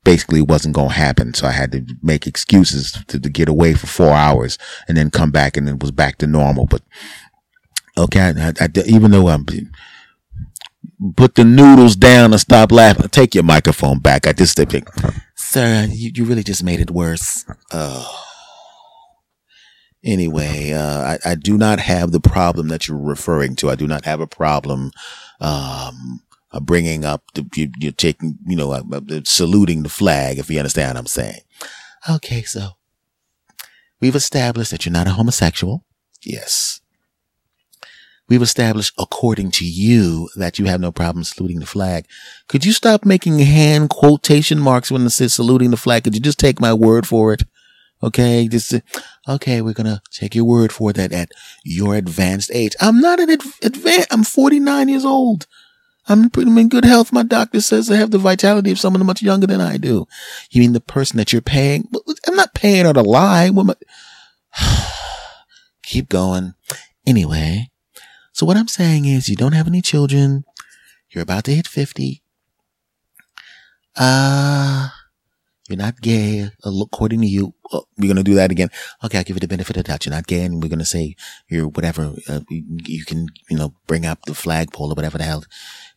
[0.05, 1.33] basically wasn't going to happen.
[1.33, 5.11] So I had to make excuses to, to get away for four hours and then
[5.11, 6.67] come back and it was back to normal.
[6.67, 6.83] But
[7.97, 9.47] okay, I, I, even though I'm,
[11.17, 13.09] put the noodles down and stop laughing.
[13.09, 14.27] Take your microphone back.
[14.27, 14.89] I just think,
[15.37, 17.45] sir, you, you really just made it worse.
[17.73, 18.21] Oh.
[20.05, 23.71] Anyway, uh, I, I do not have the problem that you're referring to.
[23.71, 24.91] I do not have a problem,
[25.41, 26.21] um,
[26.53, 30.51] uh, bringing up the, you, you're taking, you know, uh, uh, saluting the flag, if
[30.51, 31.41] you understand what I'm saying.
[32.09, 32.43] Okay.
[32.43, 32.73] So
[33.99, 35.85] we've established that you're not a homosexual.
[36.23, 36.81] Yes.
[38.29, 42.07] We've established, according to you, that you have no problem saluting the flag.
[42.49, 46.05] Could you stop making hand quotation marks when it says saluting the flag?
[46.05, 47.43] Could you just take my word for it?
[48.03, 48.75] Okay, just
[49.29, 49.63] okay.
[49.63, 51.31] We're gonna take your word for that at
[51.65, 52.75] your advanced age.
[52.81, 54.09] I'm not an adv- advanced.
[54.11, 55.47] I'm 49 years old.
[56.07, 57.13] I'm pretty in good health.
[57.13, 60.07] My doctor says I have the vitality of someone much younger than I do.
[60.51, 61.89] You mean the person that you're paying?
[62.27, 63.51] I'm not paying her to lie.
[65.83, 66.55] Keep going.
[67.07, 67.71] Anyway,
[68.35, 70.45] so what I'm saying is you don't have any children.
[71.09, 72.21] You're about to hit 50.
[73.95, 74.89] Uh,
[75.69, 77.55] you're not gay, according to you.
[77.73, 78.71] Oh, we're going to do that again.
[79.05, 79.19] Okay.
[79.19, 80.05] I'll give you the benefit of the doubt.
[80.05, 80.43] You're not gay.
[80.43, 81.15] And we're going to say
[81.49, 82.13] you're whatever.
[82.29, 85.45] Uh, you, you, can, you know, bring up the flagpole or whatever the hell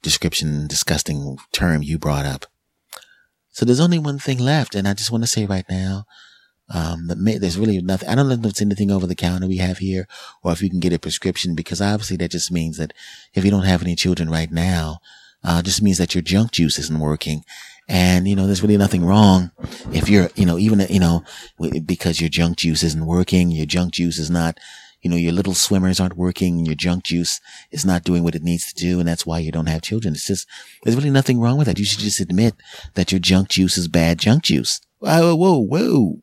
[0.03, 2.45] description, disgusting term you brought up.
[3.49, 4.75] So there's only one thing left.
[4.75, 6.05] And I just want to say right now,
[6.69, 8.09] um, may, there's really nothing.
[8.09, 10.07] I don't know if it's anything over the counter we have here,
[10.43, 12.93] or if you can get a prescription, because obviously that just means that
[13.33, 14.99] if you don't have any children right now,
[15.43, 17.43] uh, just means that your junk juice isn't working.
[17.87, 19.51] And, you know, there's really nothing wrong
[19.93, 21.23] if you're, you know, even, you know,
[21.85, 24.57] because your junk juice isn't working, your junk juice is not,
[25.01, 27.39] you know, your little swimmers aren't working, and your junk juice
[27.71, 30.15] is not doing what it needs to do, and that's why you don't have children.
[30.15, 30.47] It's just,
[30.83, 31.79] there's really nothing wrong with that.
[31.79, 32.55] You should just admit
[32.95, 34.81] that your junk juice is bad junk juice.
[34.99, 36.19] Whoa, whoa, whoa.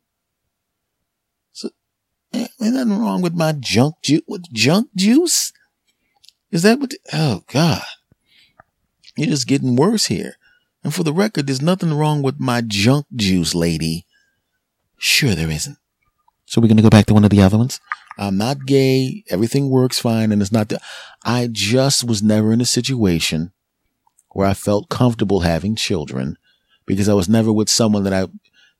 [2.35, 4.21] Ain't nothing wrong with my junk juice.
[4.27, 5.53] With junk juice?
[6.51, 6.91] Is that what?
[6.91, 7.83] The, oh God,
[9.15, 10.35] you're just getting worse here.
[10.83, 14.05] And for the record, there's nothing wrong with my junk juice, lady.
[14.97, 15.77] Sure, there isn't.
[16.45, 17.79] So we're gonna go back to one of the other ones.
[18.17, 19.23] I'm not gay.
[19.29, 20.81] Everything works fine, and it's not that.
[21.23, 23.51] I just was never in a situation
[24.29, 26.37] where I felt comfortable having children
[26.85, 28.27] because I was never with someone that I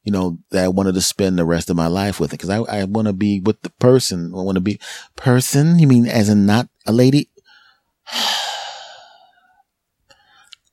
[0.06, 2.38] you know, that I wanted to spend the rest of my life with it.
[2.38, 4.32] Cause I, I want to be with the person.
[4.34, 4.80] I want to be
[5.16, 5.80] person.
[5.80, 7.30] You mean as in not a lady?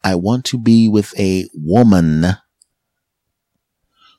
[0.05, 2.25] I want to be with a woman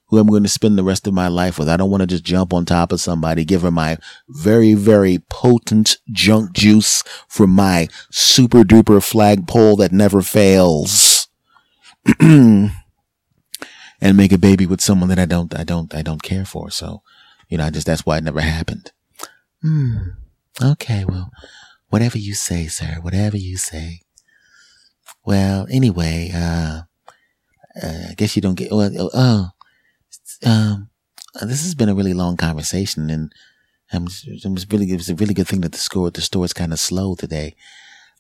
[0.08, 1.70] who I'm going to spend the rest of my life with.
[1.70, 3.98] I don't want to just jump on top of somebody, give her my
[4.30, 11.28] very, very potent junk juice from my super duper flagpole that never fails.
[14.04, 16.70] and make a baby with someone that I don't, I don't, I don't care for.
[16.70, 17.02] So,
[17.48, 18.92] you know, I just, that's why it never happened.
[19.62, 19.96] Hmm.
[20.62, 21.06] Okay.
[21.06, 21.32] Well,
[21.88, 24.02] whatever you say, sir, whatever you say.
[25.26, 26.82] Well, anyway, uh,
[27.82, 29.52] uh I guess you don't get, well, oh,
[30.46, 30.90] um,
[31.42, 33.34] this has been a really long conversation, and
[33.94, 36.46] um, it was really it was a really good thing that the score the store
[36.46, 37.56] is kind of slow today.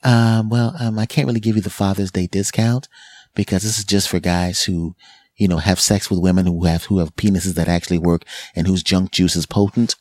[0.03, 2.87] Um, well, um, I can't really give you the Father's Day discount
[3.35, 4.95] because this is just for guys who,
[5.43, 8.23] you know, have sex with women who have who have penises that actually work
[8.55, 9.95] and whose junk juice is potent.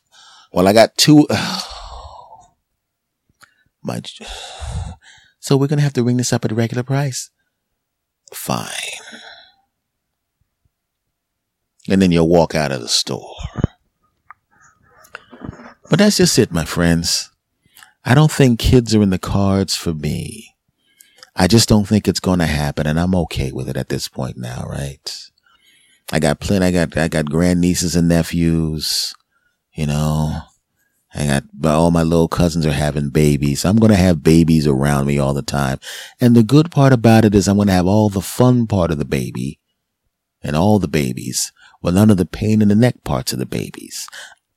[0.51, 1.27] Well, I got two.
[3.83, 4.01] My.
[5.39, 7.29] So we're gonna have to ring this up at a regular price.
[8.33, 8.69] Fine
[11.89, 13.35] and then you'll walk out of the store.
[15.89, 17.29] But that's just it, my friends.
[18.05, 20.55] I don't think kids are in the cards for me.
[21.35, 24.07] I just don't think it's going to happen, and I'm okay with it at this
[24.07, 25.29] point now, right?
[26.11, 26.65] I got plenty.
[26.65, 29.13] I got I got grandnieces and nephews.
[29.73, 30.41] You know,
[31.15, 33.65] I got all my little cousins are having babies.
[33.65, 35.79] I'm going to have babies around me all the time.
[36.19, 38.91] And the good part about it is I'm going to have all the fun part
[38.91, 39.59] of the baby
[40.41, 43.45] and all the babies with none of the pain in the neck parts of the
[43.45, 44.07] babies.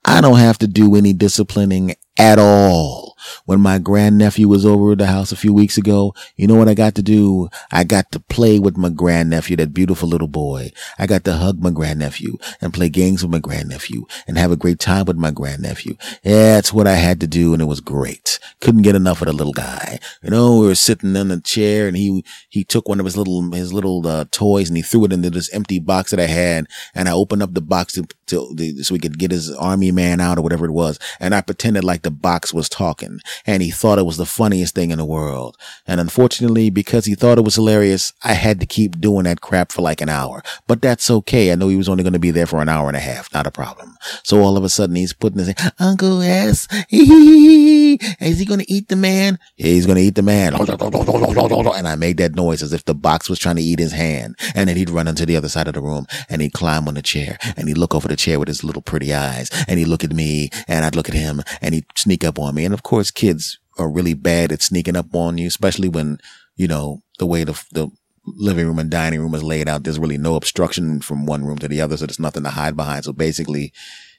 [0.05, 3.16] I don't have to do any disciplining at all.
[3.45, 6.69] When my grandnephew was over at the house a few weeks ago, you know what
[6.69, 7.49] I got to do?
[7.71, 10.73] I got to play with my grandnephew, that beautiful little boy.
[10.99, 14.57] I got to hug my grandnephew and play games with my grandnephew and have a
[14.57, 15.95] great time with my grandnephew.
[16.23, 18.39] Yeah, that's what I had to do and it was great.
[18.61, 19.99] Couldn't get enough of the little guy.
[20.23, 23.17] You know, we were sitting in a chair and he, he took one of his
[23.17, 26.27] little, his little, uh, toys and he threw it into this empty box that I
[26.27, 29.91] had and I opened up the box to, to, so we could get his army
[29.93, 30.99] man out or whatever it was.
[31.21, 33.16] And I pretended like the box was talking
[33.47, 35.57] and he thought it was the funniest thing in the world.
[35.87, 39.73] And unfortunately, because he thought it was hilarious, I had to keep doing that crap
[39.73, 40.43] for like an hour.
[40.67, 41.53] But that's okay.
[41.53, 43.33] I know he was only going to be there for an hour and a half.
[43.33, 43.97] Not a problem.
[44.23, 48.89] So all of a sudden he's putting his Uncle S, is he going to eat
[48.89, 49.39] the man?
[49.57, 50.55] He's going to eat the man.
[51.77, 54.37] And I made that noise as if the box was trying to eat his hand.
[54.55, 56.95] And then he'd run into the other side of the room and he'd climb on
[56.95, 59.89] the chair and he'd look over the chair with his little pretty eyes and he'd
[59.89, 62.65] look at me and I'd look at him and he'd sneak up on me.
[62.65, 66.19] And of course, kids are really bad at sneaking up on you, especially when,
[66.57, 67.89] you know, the way the, the
[68.25, 69.85] living room and dining room is laid out.
[69.85, 71.97] There's really no obstruction from one room to the other.
[71.97, 73.05] So there's nothing to hide behind.
[73.05, 73.73] So basically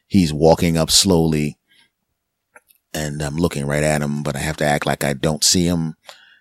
[0.07, 1.57] he's walking up slowly
[2.93, 5.65] and I'm looking right at him, but I have to act like I don't see
[5.65, 5.95] him.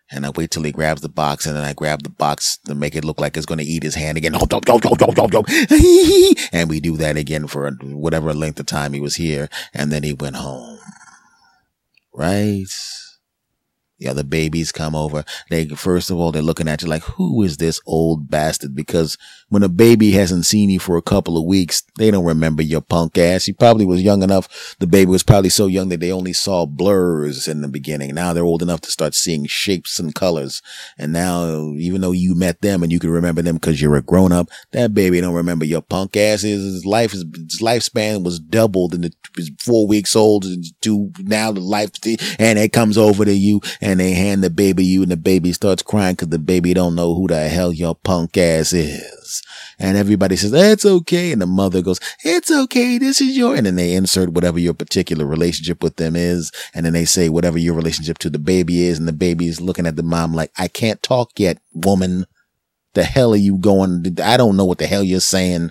[0.09, 2.77] And I wait till he grabs the box and then I grab the box to
[2.77, 4.35] make it look like it's going to eat his hand again.
[6.53, 9.49] and we do that again for whatever length of time he was here.
[9.75, 10.79] And then he went home.
[12.17, 12.65] Right?
[13.99, 15.25] Yeah, the other babies come over.
[15.49, 18.75] They, first of all, they're looking at you like, who is this old bastard?
[18.75, 19.17] Because
[19.49, 22.81] when a baby hasn't seen you for a couple of weeks, they don't remember your
[22.81, 23.45] punk ass.
[23.45, 24.77] He probably was young enough.
[24.81, 28.15] The baby was probably so young that they only saw blurs in the beginning.
[28.15, 30.63] Now they're old enough to start seeing shapes and colors.
[30.99, 34.03] And now, even though you met them and you can remember them because you're a
[34.03, 36.43] grown up, that baby don't remember your punk ass.
[36.43, 37.25] His life, his
[37.61, 40.45] lifespan was doubled and it was four weeks old
[40.81, 41.91] to now the life,
[42.39, 45.53] and it comes over to you and they hand the baby you and the baby
[45.53, 49.26] starts crying because the baby don't know who the hell your punk ass is.
[49.79, 51.33] And everybody says, that's okay.
[51.33, 52.97] And the mother goes, it's okay.
[52.97, 56.51] This is your, and then they insert whatever your particular relationship with them is.
[56.75, 58.99] And then they say whatever your relationship to the baby is.
[58.99, 62.25] And the baby is looking at the mom like, I can't talk yet, woman.
[62.95, 64.17] The hell are you going?
[64.23, 65.71] I don't know what the hell you're saying.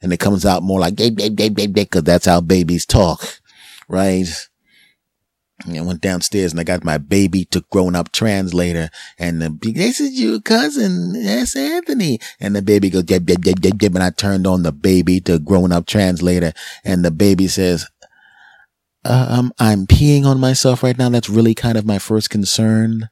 [0.00, 2.86] And it comes out more like, babe, babe, babe, babe, babe, cause that's how babies
[2.86, 3.40] talk.
[3.88, 4.28] Right?
[5.66, 10.00] I went downstairs and I got my baby to grown up translator and the, this
[10.00, 11.12] is your cousin.
[11.12, 12.18] That's Anthony.
[12.40, 13.94] And the baby goes, dib, dib, dib, dib.
[13.94, 16.52] And I turned on the baby to grown up translator
[16.84, 17.86] and the baby says,
[19.04, 21.08] uh, um, I'm peeing on myself right now.
[21.08, 23.08] That's really kind of my first concern.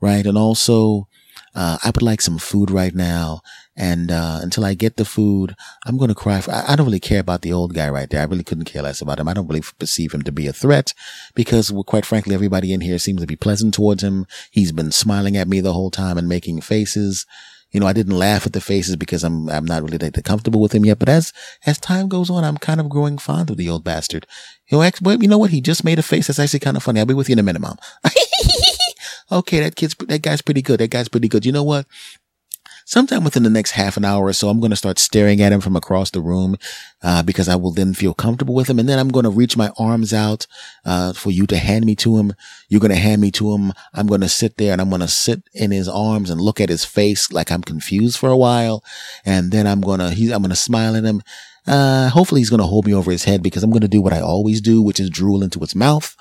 [0.00, 0.26] Right.
[0.26, 1.08] And also,
[1.54, 3.40] uh, I would like some food right now.
[3.76, 6.86] And, uh, until I get the food, I'm going to cry for, I, I, don't
[6.86, 8.20] really care about the old guy right there.
[8.20, 9.28] I really couldn't care less about him.
[9.28, 10.94] I don't really perceive him to be a threat
[11.34, 14.26] because well, quite frankly, everybody in here seems to be pleasant towards him.
[14.50, 17.26] He's been smiling at me the whole time and making faces.
[17.72, 20.60] You know, I didn't laugh at the faces because I'm, I'm not really that comfortable
[20.60, 21.00] with him yet.
[21.00, 21.32] But as,
[21.66, 24.26] as time goes on, I'm kind of growing fond of the old bastard.
[24.68, 25.50] You know, you know what?
[25.50, 27.00] He just made a face that's actually kind of funny.
[27.00, 27.78] I'll be with you in a minute, mom.
[29.30, 30.80] okay, that kid's, that guy's pretty good.
[30.80, 31.46] That guy's pretty good.
[31.46, 31.86] You know what?
[32.84, 35.52] sometime within the next half an hour or so, I'm going to start staring at
[35.52, 36.56] him from across the room,
[37.02, 38.78] uh, because I will then feel comfortable with him.
[38.78, 40.46] And then I'm going to reach my arms out,
[40.84, 42.34] uh, for you to hand me to him.
[42.68, 43.72] You're going to hand me to him.
[43.92, 46.60] I'm going to sit there and I'm going to sit in his arms and look
[46.60, 48.84] at his face like I'm confused for a while.
[49.24, 51.22] And then I'm going to, I'm going to smile at him
[51.66, 54.02] uh, hopefully he's going to hold me over his head because I'm going to do
[54.02, 56.14] what I always do, which is drool into his mouth.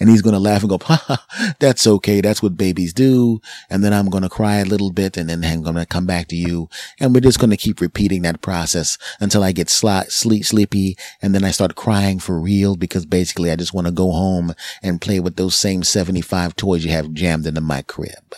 [0.00, 1.26] And he's going to laugh and go, ha,
[1.60, 2.22] that's okay.
[2.22, 3.40] That's what babies do.
[3.68, 6.06] And then I'm going to cry a little bit and then I'm going to come
[6.06, 6.68] back to you.
[6.98, 10.96] And we're just going to keep repeating that process until I get sli- sleep, sleepy.
[11.20, 14.54] And then I start crying for real because basically I just want to go home
[14.82, 18.34] and play with those same 75 toys you have jammed into my crib.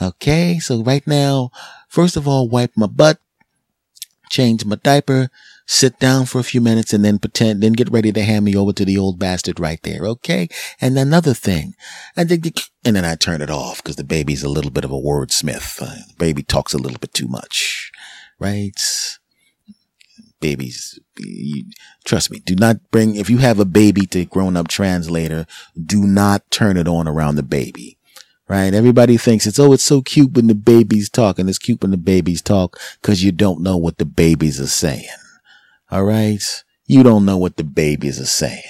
[0.00, 0.58] Okay.
[0.60, 1.50] So right now,
[1.88, 3.18] first of all, wipe my butt,
[4.30, 5.28] change my diaper,
[5.70, 8.56] sit down for a few minutes and then pretend, then get ready to hand me
[8.56, 10.04] over to the old bastard right there.
[10.04, 10.48] Okay.
[10.80, 11.74] And another thing,
[12.16, 15.80] and then I turn it off because the baby's a little bit of a wordsmith.
[15.80, 17.92] Uh, baby talks a little bit too much,
[18.40, 18.72] right?
[20.40, 21.66] Babies, you,
[22.04, 25.46] trust me, do not bring, if you have a baby to grown up translator,
[25.80, 27.96] do not turn it on around the baby
[28.48, 28.74] right?
[28.74, 31.92] Everybody thinks it's, oh, it's so cute when the babies talk and it's cute when
[31.92, 35.06] the babies talk because you don't know what the babies are saying.
[35.90, 36.42] All right.
[36.86, 38.62] You don't know what the babies are saying.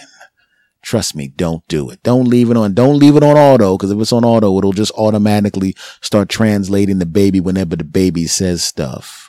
[0.82, 2.02] Trust me, don't do it.
[2.02, 2.72] Don't leave it on.
[2.72, 6.98] Don't leave it on auto because if it's on auto, it'll just automatically start translating
[6.98, 9.28] the baby whenever the baby says stuff.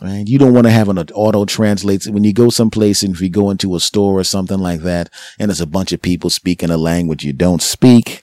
[0.00, 0.26] Right?
[0.26, 3.28] You don't want to have an auto translate when you go someplace and if you
[3.28, 6.70] go into a store or something like that and there's a bunch of people speaking
[6.70, 8.22] a language you don't speak.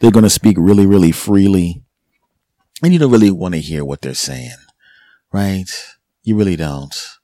[0.00, 1.82] They're going to speak really, really freely
[2.82, 4.56] and you don't really want to hear what they're saying.
[5.32, 5.70] Right?
[6.24, 7.19] You really don't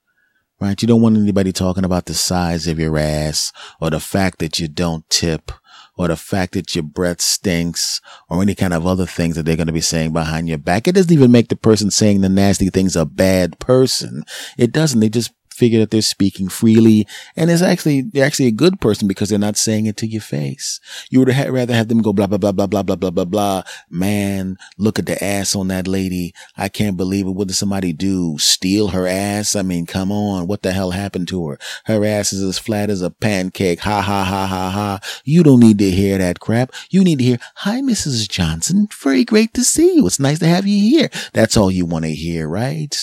[0.61, 0.81] right?
[0.81, 4.59] You don't want anybody talking about the size of your ass or the fact that
[4.59, 5.53] you don't tip
[5.97, 9.57] or the fact that your breath stinks or any kind of other things that they're
[9.57, 10.87] going to be saying behind your back.
[10.87, 14.25] It doesn't even make the person saying the nasty things a bad person.
[14.59, 15.01] It doesn't.
[15.01, 19.09] They just figure that they're speaking freely and it's actually, they're actually a good person
[19.09, 20.81] because they're not saying it to your face.
[21.11, 23.25] You would ha- rather have them go blah, blah, blah, blah, blah, blah, blah, blah,
[23.25, 23.63] blah.
[23.91, 26.35] Man, look at the ass on that lady.
[26.57, 27.31] I can't believe it.
[27.31, 28.37] What did somebody do?
[28.39, 29.57] Steal her ass?
[29.57, 30.47] I mean, come on.
[30.47, 31.59] What the hell happened to her?
[31.87, 33.81] Her ass is as flat as a pancake.
[33.81, 35.01] Ha ha ha ha ha.
[35.25, 36.73] You don't need to hear that crap.
[36.91, 38.29] You need to hear, hi, Mrs.
[38.29, 38.89] Johnson.
[39.03, 40.07] Very great to see you.
[40.07, 41.11] It's nice to have you here.
[41.33, 42.97] That's all you want to hear, right?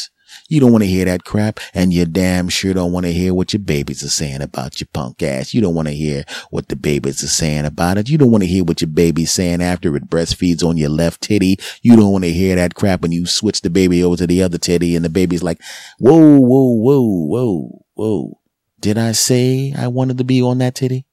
[0.47, 3.33] You don't want to hear that crap and you damn sure don't want to hear
[3.33, 5.53] what your babies are saying about your punk ass.
[5.53, 8.09] You don't want to hear what the babies are saying about it.
[8.09, 11.21] You don't want to hear what your baby's saying after it breastfeeds on your left
[11.21, 11.57] titty.
[11.81, 14.43] You don't want to hear that crap when you switch the baby over to the
[14.43, 15.61] other titty and the baby's like,
[15.99, 18.39] whoa, whoa, whoa, whoa, whoa.
[18.79, 21.05] Did I say I wanted to be on that titty?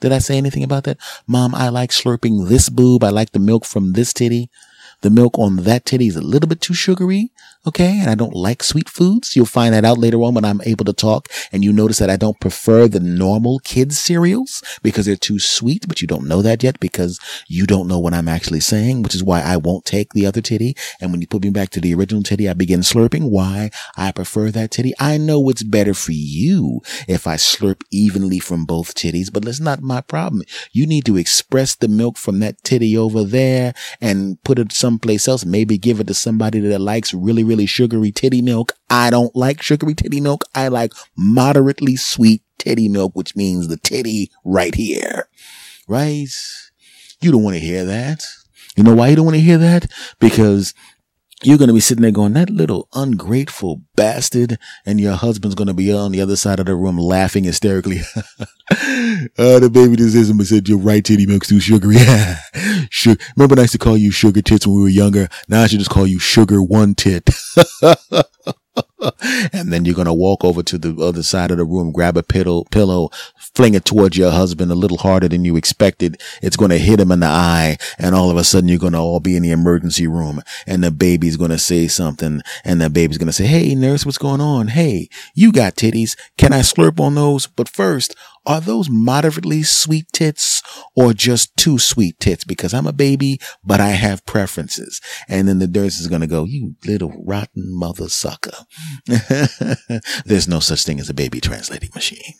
[0.00, 0.98] Did I say anything about that?
[1.26, 3.02] Mom, I like slurping this boob.
[3.02, 4.50] I like the milk from this titty.
[5.00, 7.32] The milk on that titty is a little bit too sugary.
[7.66, 7.98] Okay.
[7.98, 9.34] And I don't like sweet foods.
[9.34, 12.08] You'll find that out later on when I'm able to talk and you notice that
[12.08, 16.42] I don't prefer the normal kids cereals because they're too sweet, but you don't know
[16.42, 19.84] that yet because you don't know what I'm actually saying, which is why I won't
[19.84, 20.76] take the other titty.
[21.00, 24.12] And when you put me back to the original titty, I begin slurping why I
[24.12, 24.92] prefer that titty.
[25.00, 29.58] I know it's better for you if I slurp evenly from both titties, but that's
[29.58, 30.42] not my problem.
[30.70, 35.26] You need to express the milk from that titty over there and put it someplace
[35.26, 35.44] else.
[35.44, 38.72] Maybe give it to somebody that likes really, really really sugary titty milk.
[38.90, 40.44] I don't like sugary titty milk.
[40.54, 45.28] I like moderately sweet titty milk, which means the titty right here.
[45.88, 46.28] Right?
[47.22, 48.22] You don't want to hear that.
[48.76, 49.90] You know why you don't want to hear that?
[50.20, 50.74] Because
[51.42, 54.58] you're going to be sitting there going, that little ungrateful bastard.
[54.84, 58.00] And your husband's going to be on the other side of the room laughing hysterically.
[59.38, 61.96] oh, the baby just isn't, but said your right titty milk's too sugary.
[62.90, 63.22] Sugar.
[63.36, 65.28] Remember I used to call you sugar tits when we were younger.
[65.48, 67.28] Now I should just call you sugar one tit.
[69.52, 72.16] and then you're going to walk over to the other side of the room, grab
[72.16, 73.10] a pillow, pillow,
[73.54, 76.20] fling it towards your husband a little harder than you expected.
[76.42, 77.76] It's going to hit him in the eye.
[77.98, 80.82] And all of a sudden you're going to all be in the emergency room and
[80.82, 84.18] the baby's going to say something and the baby's going to say, Hey, nurse, what's
[84.18, 84.68] going on?
[84.68, 86.16] Hey, you got titties.
[86.36, 87.46] Can I slurp on those?
[87.46, 88.14] But first,
[88.44, 90.62] are those moderately sweet tits
[90.94, 92.44] or just too sweet tits?
[92.44, 95.00] Because I'm a baby, but I have preferences.
[95.28, 98.56] And then the nurse is going to go, you little rotten mother sucker.
[100.24, 102.34] There's no such thing as a baby translating machine.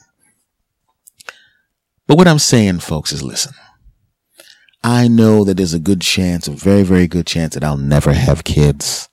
[2.06, 3.54] But what I'm saying, folks, is listen.
[4.84, 8.12] I know that there's a good chance, a very, very good chance that I'll never
[8.12, 9.08] have kids.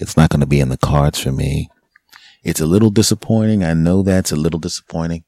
[0.00, 1.68] It's not going to be in the cards for me.
[2.42, 3.62] It's a little disappointing.
[3.62, 5.24] I know that's a little disappointing.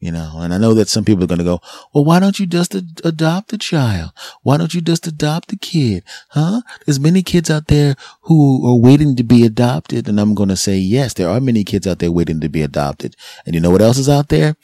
[0.00, 1.62] You know, and I know that some people are going to go,
[1.94, 4.10] well, why don't you just ad- adopt a child?
[4.42, 6.04] Why don't you just adopt a kid?
[6.30, 6.60] Huh?
[6.84, 10.06] There's many kids out there who are waiting to be adopted.
[10.06, 12.60] And I'm going to say, yes, there are many kids out there waiting to be
[12.60, 13.16] adopted.
[13.46, 14.56] And you know what else is out there?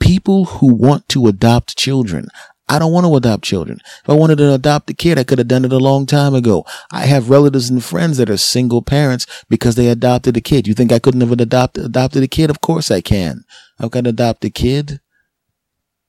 [0.00, 2.26] People who want to adopt children.
[2.68, 3.80] I don't want to adopt children.
[4.02, 6.34] If I wanted to adopt a kid, I could have done it a long time
[6.34, 6.66] ago.
[6.92, 10.68] I have relatives and friends that are single parents because they adopted a kid.
[10.68, 12.50] You think I couldn't have adopted, adopted a kid?
[12.50, 13.44] Of course I can.
[13.78, 15.00] I can adopt a kid.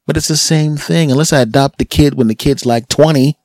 [0.05, 1.12] But it's the same thing.
[1.12, 3.38] Unless I adopt the kid when the kid's like 20,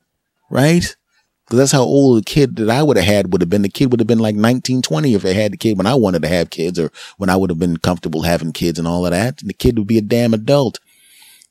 [0.50, 0.96] right?
[1.44, 3.62] Because that's how old the kid that I would have had would have been.
[3.62, 5.94] The kid would have been like 19, 20 if I had the kid when I
[5.94, 9.04] wanted to have kids or when I would have been comfortable having kids and all
[9.04, 9.40] of that.
[9.42, 10.80] And the kid would be a damn adult.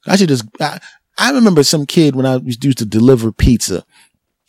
[0.08, 0.80] I should just, I,
[1.18, 3.86] I remember some kid when I used to deliver pizza.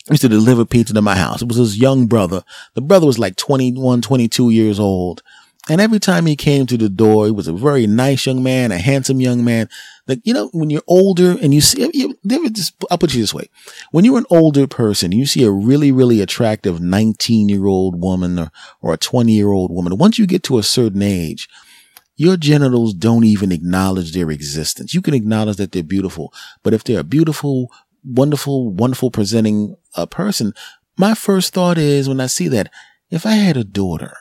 [0.08, 1.42] I used to deliver pizza to my house.
[1.42, 2.42] It was his young brother.
[2.74, 5.22] The brother was like 21, 22 years old.
[5.68, 8.70] And every time he came to the door, he was a very nice young man,
[8.70, 9.70] a handsome young man.
[10.06, 12.18] Like, you know, when you're older and you see, you,
[12.52, 13.48] just, I'll put you this way.
[13.90, 18.38] When you're an older person, you see a really, really attractive 19 year old woman
[18.38, 18.50] or,
[18.82, 19.96] or a 20 year old woman.
[19.96, 21.48] Once you get to a certain age,
[22.16, 24.94] your genitals don't even acknowledge their existence.
[24.94, 27.70] You can acknowledge that they're beautiful, but if they're a beautiful,
[28.04, 30.52] wonderful, wonderful presenting uh, person,
[30.96, 32.70] my first thought is when I see that,
[33.10, 34.16] if I had a daughter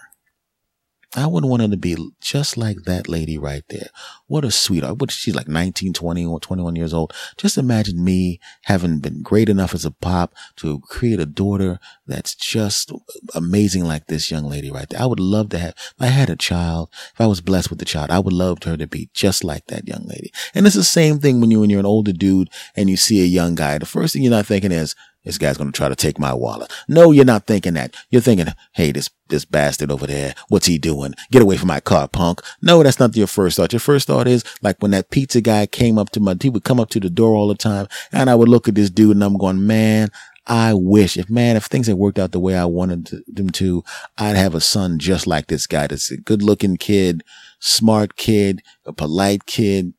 [1.16, 3.90] I wouldn't want her to be just like that lady right there.
[4.28, 5.00] What a sweetheart.
[5.00, 7.14] What she's like 19, 20 or 21 years old.
[7.38, 12.34] Just imagine me having been great enough as a pop to create a daughter that's
[12.34, 12.92] just
[13.36, 15.02] amazing like this young lady right there.
[15.02, 17.82] I would love to have, if I had a child, if I was blessed with
[17.82, 20.32] a child, I would love her to be just like that young lady.
[20.56, 23.22] And it's the same thing when you, when you're an older dude and you see
[23.22, 23.78] a young guy.
[23.78, 26.34] The first thing you're not thinking is, this guy's going to try to take my
[26.34, 26.72] wallet.
[26.88, 27.96] No, you're not thinking that.
[28.10, 31.14] You're thinking, hey, this, this bastard over there, what's he doing?
[31.32, 32.42] Get away from my car, punk.
[32.62, 33.74] No, that's not your first thought.
[33.74, 36.64] Your first thought is like when that pizza guy came up to my, he would
[36.64, 39.16] come up to the door all the time and I would look at this dude
[39.16, 40.10] and I'm going, man,
[40.46, 43.84] I wish if man, if things had worked out the way I wanted them to,
[44.18, 45.88] I'd have a son just like this guy.
[45.88, 47.24] That's a good looking kid,
[47.60, 49.94] smart kid, a polite kid,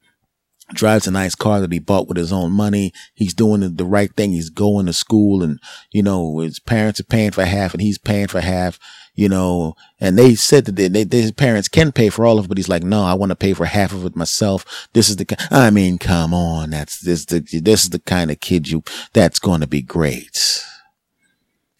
[0.72, 2.92] drives a nice car that he bought with his own money.
[3.14, 4.32] He's doing the, right thing.
[4.32, 5.60] He's going to school and,
[5.90, 8.78] you know, his parents are paying for half and he's paying for half,
[9.14, 12.46] you know, and they said that they, they, his parents can pay for all of
[12.46, 14.88] it, but he's like, no, I want to pay for half of it myself.
[14.94, 16.70] This is the, I mean, come on.
[16.70, 20.64] That's this, the, this is the kind of kid you, that's going to be great.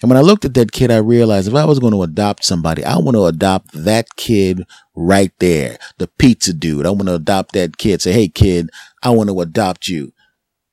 [0.05, 2.45] And when I looked at that kid, I realized if I was going to adopt
[2.45, 5.79] somebody, I want to adopt that kid right there.
[5.97, 6.85] The pizza dude.
[6.85, 8.03] I want to adopt that kid.
[8.03, 8.69] Say, Hey kid,
[9.03, 10.13] I want to adopt you.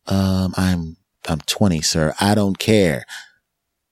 [0.06, 0.98] Um, I'm,
[1.30, 2.14] I'm 20, sir.
[2.20, 3.06] I don't care.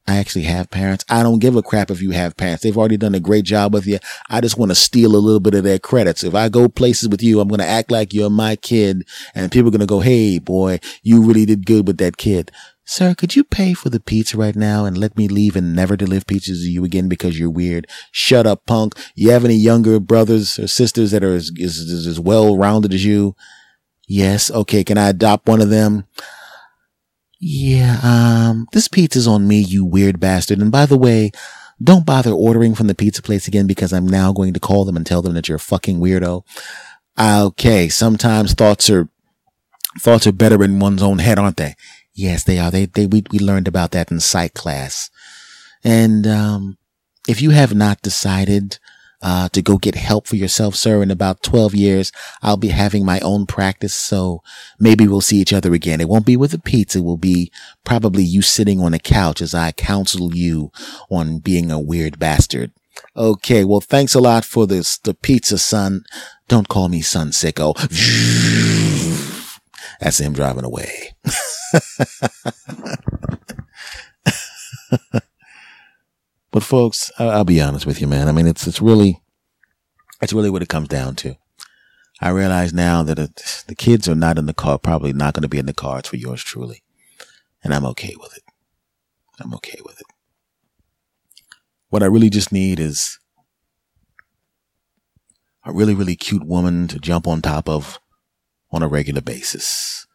[0.10, 1.06] I actually have parents.
[1.08, 2.64] I don't give a crap if you have parents.
[2.64, 4.00] They've already done a great job with you.
[4.30, 6.26] I just want to steal a little bit of their credits.
[6.26, 9.54] If I go places with you, I'm going to act like you're my kid and
[9.54, 12.52] people are going to go, Hey boy, you really did good with that kid.
[12.90, 15.96] Sir, could you pay for the pizza right now and let me leave and never
[15.96, 17.86] deliver pizzas to you again because you're weird?
[18.12, 18.98] Shut up, punk.
[19.14, 23.06] You have any younger brothers or sisters that are as, as, as well rounded as
[23.06, 23.36] you?
[24.08, 24.50] Yes.
[24.50, 24.84] Okay.
[24.84, 26.08] Can I adopt one of them?
[27.40, 28.00] Yeah.
[28.02, 30.58] Um, this pizza's on me, you weird bastard.
[30.58, 31.30] And by the way,
[31.82, 34.98] don't bother ordering from the pizza place again because I'm now going to call them
[34.98, 36.44] and tell them that you're a fucking weirdo.
[37.20, 37.88] Okay.
[37.88, 39.10] Sometimes thoughts are,
[40.00, 41.76] thoughts are better in one's own head, aren't they?
[42.20, 42.70] Yes, they are.
[42.70, 45.10] They, they, we, we learned about that in psych class.
[45.86, 46.78] And, um,
[47.30, 48.78] if you have not decided,
[49.22, 52.12] uh, to go get help for yourself, sir, in about 12 years,
[52.42, 53.94] I'll be having my own practice.
[53.94, 54.42] So
[54.80, 56.02] maybe we'll see each other again.
[56.02, 57.00] It won't be with a pizza.
[57.00, 57.52] It will be
[57.84, 60.72] probably you sitting on a couch as I counsel you
[61.10, 62.72] on being a weird bastard.
[63.16, 63.64] Okay.
[63.64, 66.04] Well, thanks a lot for this, the pizza, son.
[66.48, 67.76] Don't call me son sicko.
[70.00, 71.14] That's him driving away.
[76.52, 78.28] but folks, I'll be honest with you, man.
[78.28, 79.22] I mean, it's, it's really,
[80.22, 81.36] it's really what it comes down to.
[82.22, 85.44] I realize now that it, the kids are not in the car, probably not going
[85.44, 86.84] to be in the cards for yours truly.
[87.64, 88.44] And I'm okay with it.
[89.40, 90.08] I'm okay with it.
[91.90, 93.20] What I really just need is
[95.66, 98.00] a really, really cute woman to jump on top of
[98.72, 100.06] on a regular basis,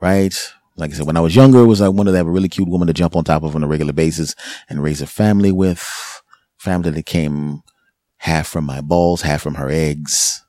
[0.00, 0.52] right?
[0.76, 2.48] Like I said, when I was younger, it was I wanted to have a really
[2.48, 4.34] cute woman to jump on top of on a regular basis
[4.68, 6.22] and raise a family with,
[6.56, 7.62] family that came
[8.18, 10.44] half from my balls, half from her eggs.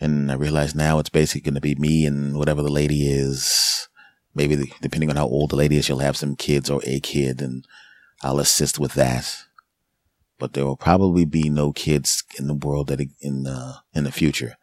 [0.00, 3.88] And I realize now it's basically going to be me and whatever the lady is.
[4.34, 7.00] Maybe the, depending on how old the lady is, she'll have some kids or a
[7.00, 7.64] kid and
[8.22, 9.44] I'll assist with that.
[10.38, 14.12] But there will probably be no kids in the world that in the, in the
[14.12, 14.56] future.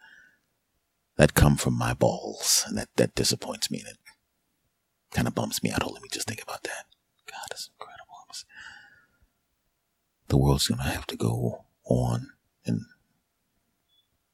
[1.18, 2.64] That come from my balls.
[2.68, 3.98] And that, that disappoints me and it
[5.12, 5.84] kind of bums me out.
[5.84, 6.86] Oh, let me just think about that.
[7.26, 8.06] God, that's incredible.
[10.28, 12.30] The world's going to have to go on
[12.66, 12.82] and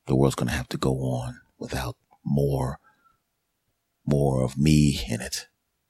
[0.05, 2.79] the world's going to have to go on without more,
[4.05, 5.47] more of me in it.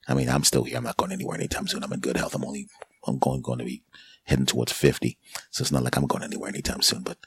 [0.08, 0.76] I mean, I'm still here.
[0.76, 1.84] I'm not going anywhere anytime soon.
[1.84, 2.34] I'm in good health.
[2.34, 2.66] I'm only,
[3.06, 3.84] I'm going, going to be
[4.24, 5.18] heading towards 50.
[5.50, 7.18] So it's not like I'm going anywhere anytime soon, but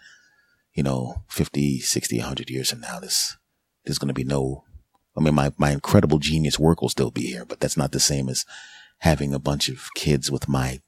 [0.74, 3.38] you know, 50, 60, 100 years from now, this,
[3.86, 4.64] there's going to be no,
[5.18, 8.00] I mean, my, my incredible genius work will still be here, but that's not the
[8.00, 8.46] same as
[9.00, 10.82] having a bunch of kids with my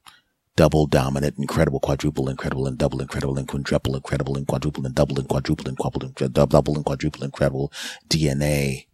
[0.55, 5.19] double dominant, incredible, quadruple, incredible, and double, incredible, and quadruple, incredible, and quadruple, and double,
[5.19, 7.71] and quadruple, and quadruple, and double, double and quadruple, incredible
[8.09, 8.87] DNA,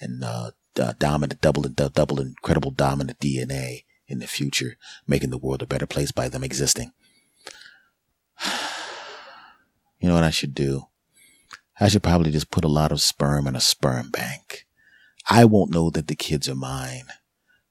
[0.00, 0.50] and uh,
[0.80, 4.76] uh, dominant, double, and double, incredible, dominant DNA in the future,
[5.06, 6.92] making the world a better place by them existing.
[10.00, 10.88] You know what I should do?
[11.82, 14.68] I should probably just put a lot of sperm in a sperm bank.
[15.28, 17.06] I won't know that the kids are mine,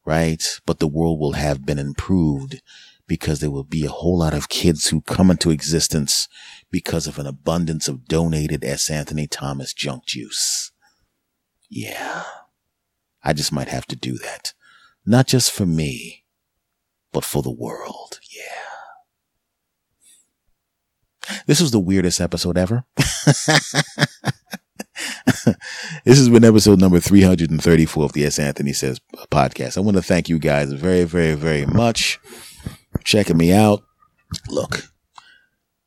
[0.03, 0.43] right?
[0.65, 2.61] But the world will have been improved
[3.07, 6.27] because there will be a whole lot of kids who come into existence
[6.69, 8.89] because of an abundance of donated S.
[8.89, 10.73] Anthony Thomas junk juice.
[11.69, 12.23] Yeah.
[13.23, 14.53] I just might have to do that.
[15.05, 16.25] Not just for me,
[17.13, 18.19] but for the world.
[18.29, 18.70] Yeah.
[21.51, 22.85] This was the weirdest episode ever.
[22.95, 23.43] this
[26.05, 28.39] has been episode number 334 of the S.
[28.39, 29.75] Anthony Says podcast.
[29.75, 32.21] I want to thank you guys very, very, very much
[33.03, 33.83] checking me out.
[34.47, 34.93] Look,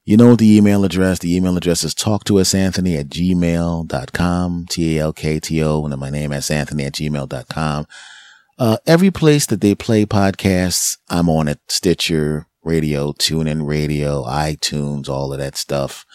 [0.04, 1.20] you know the email address.
[1.20, 4.66] The email address is talk to us Anthony at gmail.com.
[4.68, 5.86] T-A-L-K-T-O.
[5.86, 7.86] And my name is Anthony at gmail.com.
[8.58, 11.60] Uh, every place that they play podcasts, I'm on it.
[11.68, 16.06] Stitcher, radio, TuneIn radio, iTunes, all of that stuff.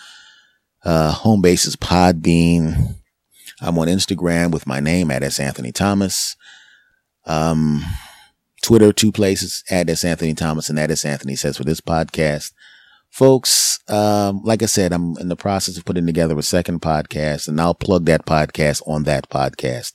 [0.83, 2.95] Uh, home base is Podbean.
[3.61, 5.39] I'm on Instagram with my name at S.
[5.39, 6.35] Anthony Thomas.
[7.25, 7.83] Um,
[8.61, 10.03] Twitter, two places, at S.
[10.03, 11.05] Anthony Thomas and at S.
[11.05, 12.53] Anthony says for this podcast.
[13.09, 17.47] Folks, um, like I said, I'm in the process of putting together a second podcast
[17.47, 19.93] and I'll plug that podcast on that podcast,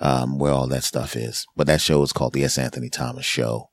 [0.00, 1.46] um, where all that stuff is.
[1.56, 2.58] But that show is called the S.
[2.58, 3.71] Anthony Thomas Show.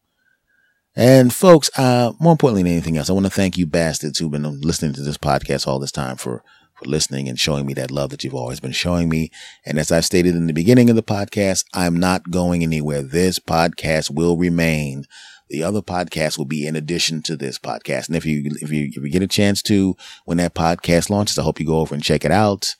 [1.00, 4.30] And folks, uh, more importantly than anything else, I want to thank you bastards who've
[4.30, 6.44] been listening to this podcast all this time for
[6.74, 9.32] for listening and showing me that love that you've always been showing me.
[9.66, 13.02] And as I stated in the beginning of the podcast, I'm not going anywhere.
[13.02, 15.06] This podcast will remain.
[15.50, 18.08] The other podcast will be in addition to this podcast.
[18.08, 19.96] And if you, if you, if you get a chance to,
[20.26, 22.76] when that podcast launches, I hope you go over and check it out.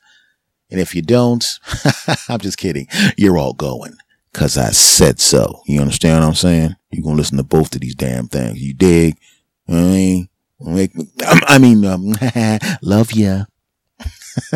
[0.70, 1.46] And if you don't,
[2.30, 2.88] I'm just kidding.
[3.18, 3.98] You're all going.
[4.34, 5.62] Cause I said so.
[5.66, 6.76] You understand what I'm saying?
[6.92, 8.62] You're gonna listen to both of these damn things.
[8.62, 9.18] You dig?
[9.68, 10.30] I mean,
[10.62, 12.14] I mean, um,
[12.82, 13.46] love ya.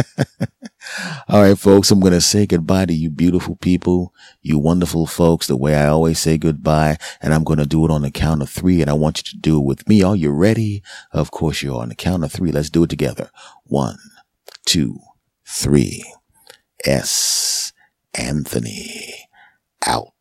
[1.29, 5.47] All right, folks, I'm going to say goodbye to you beautiful people, you wonderful folks,
[5.47, 6.97] the way I always say goodbye.
[7.21, 8.81] And I'm going to do it on the count of three.
[8.81, 10.03] And I want you to do it with me.
[10.03, 10.83] Are you ready?
[11.11, 11.81] Of course you are.
[11.83, 13.29] On the count of three, let's do it together.
[13.63, 13.97] One,
[14.65, 14.99] two,
[15.45, 16.03] three.
[16.85, 17.71] S.
[18.13, 19.22] Anthony
[19.87, 20.13] out.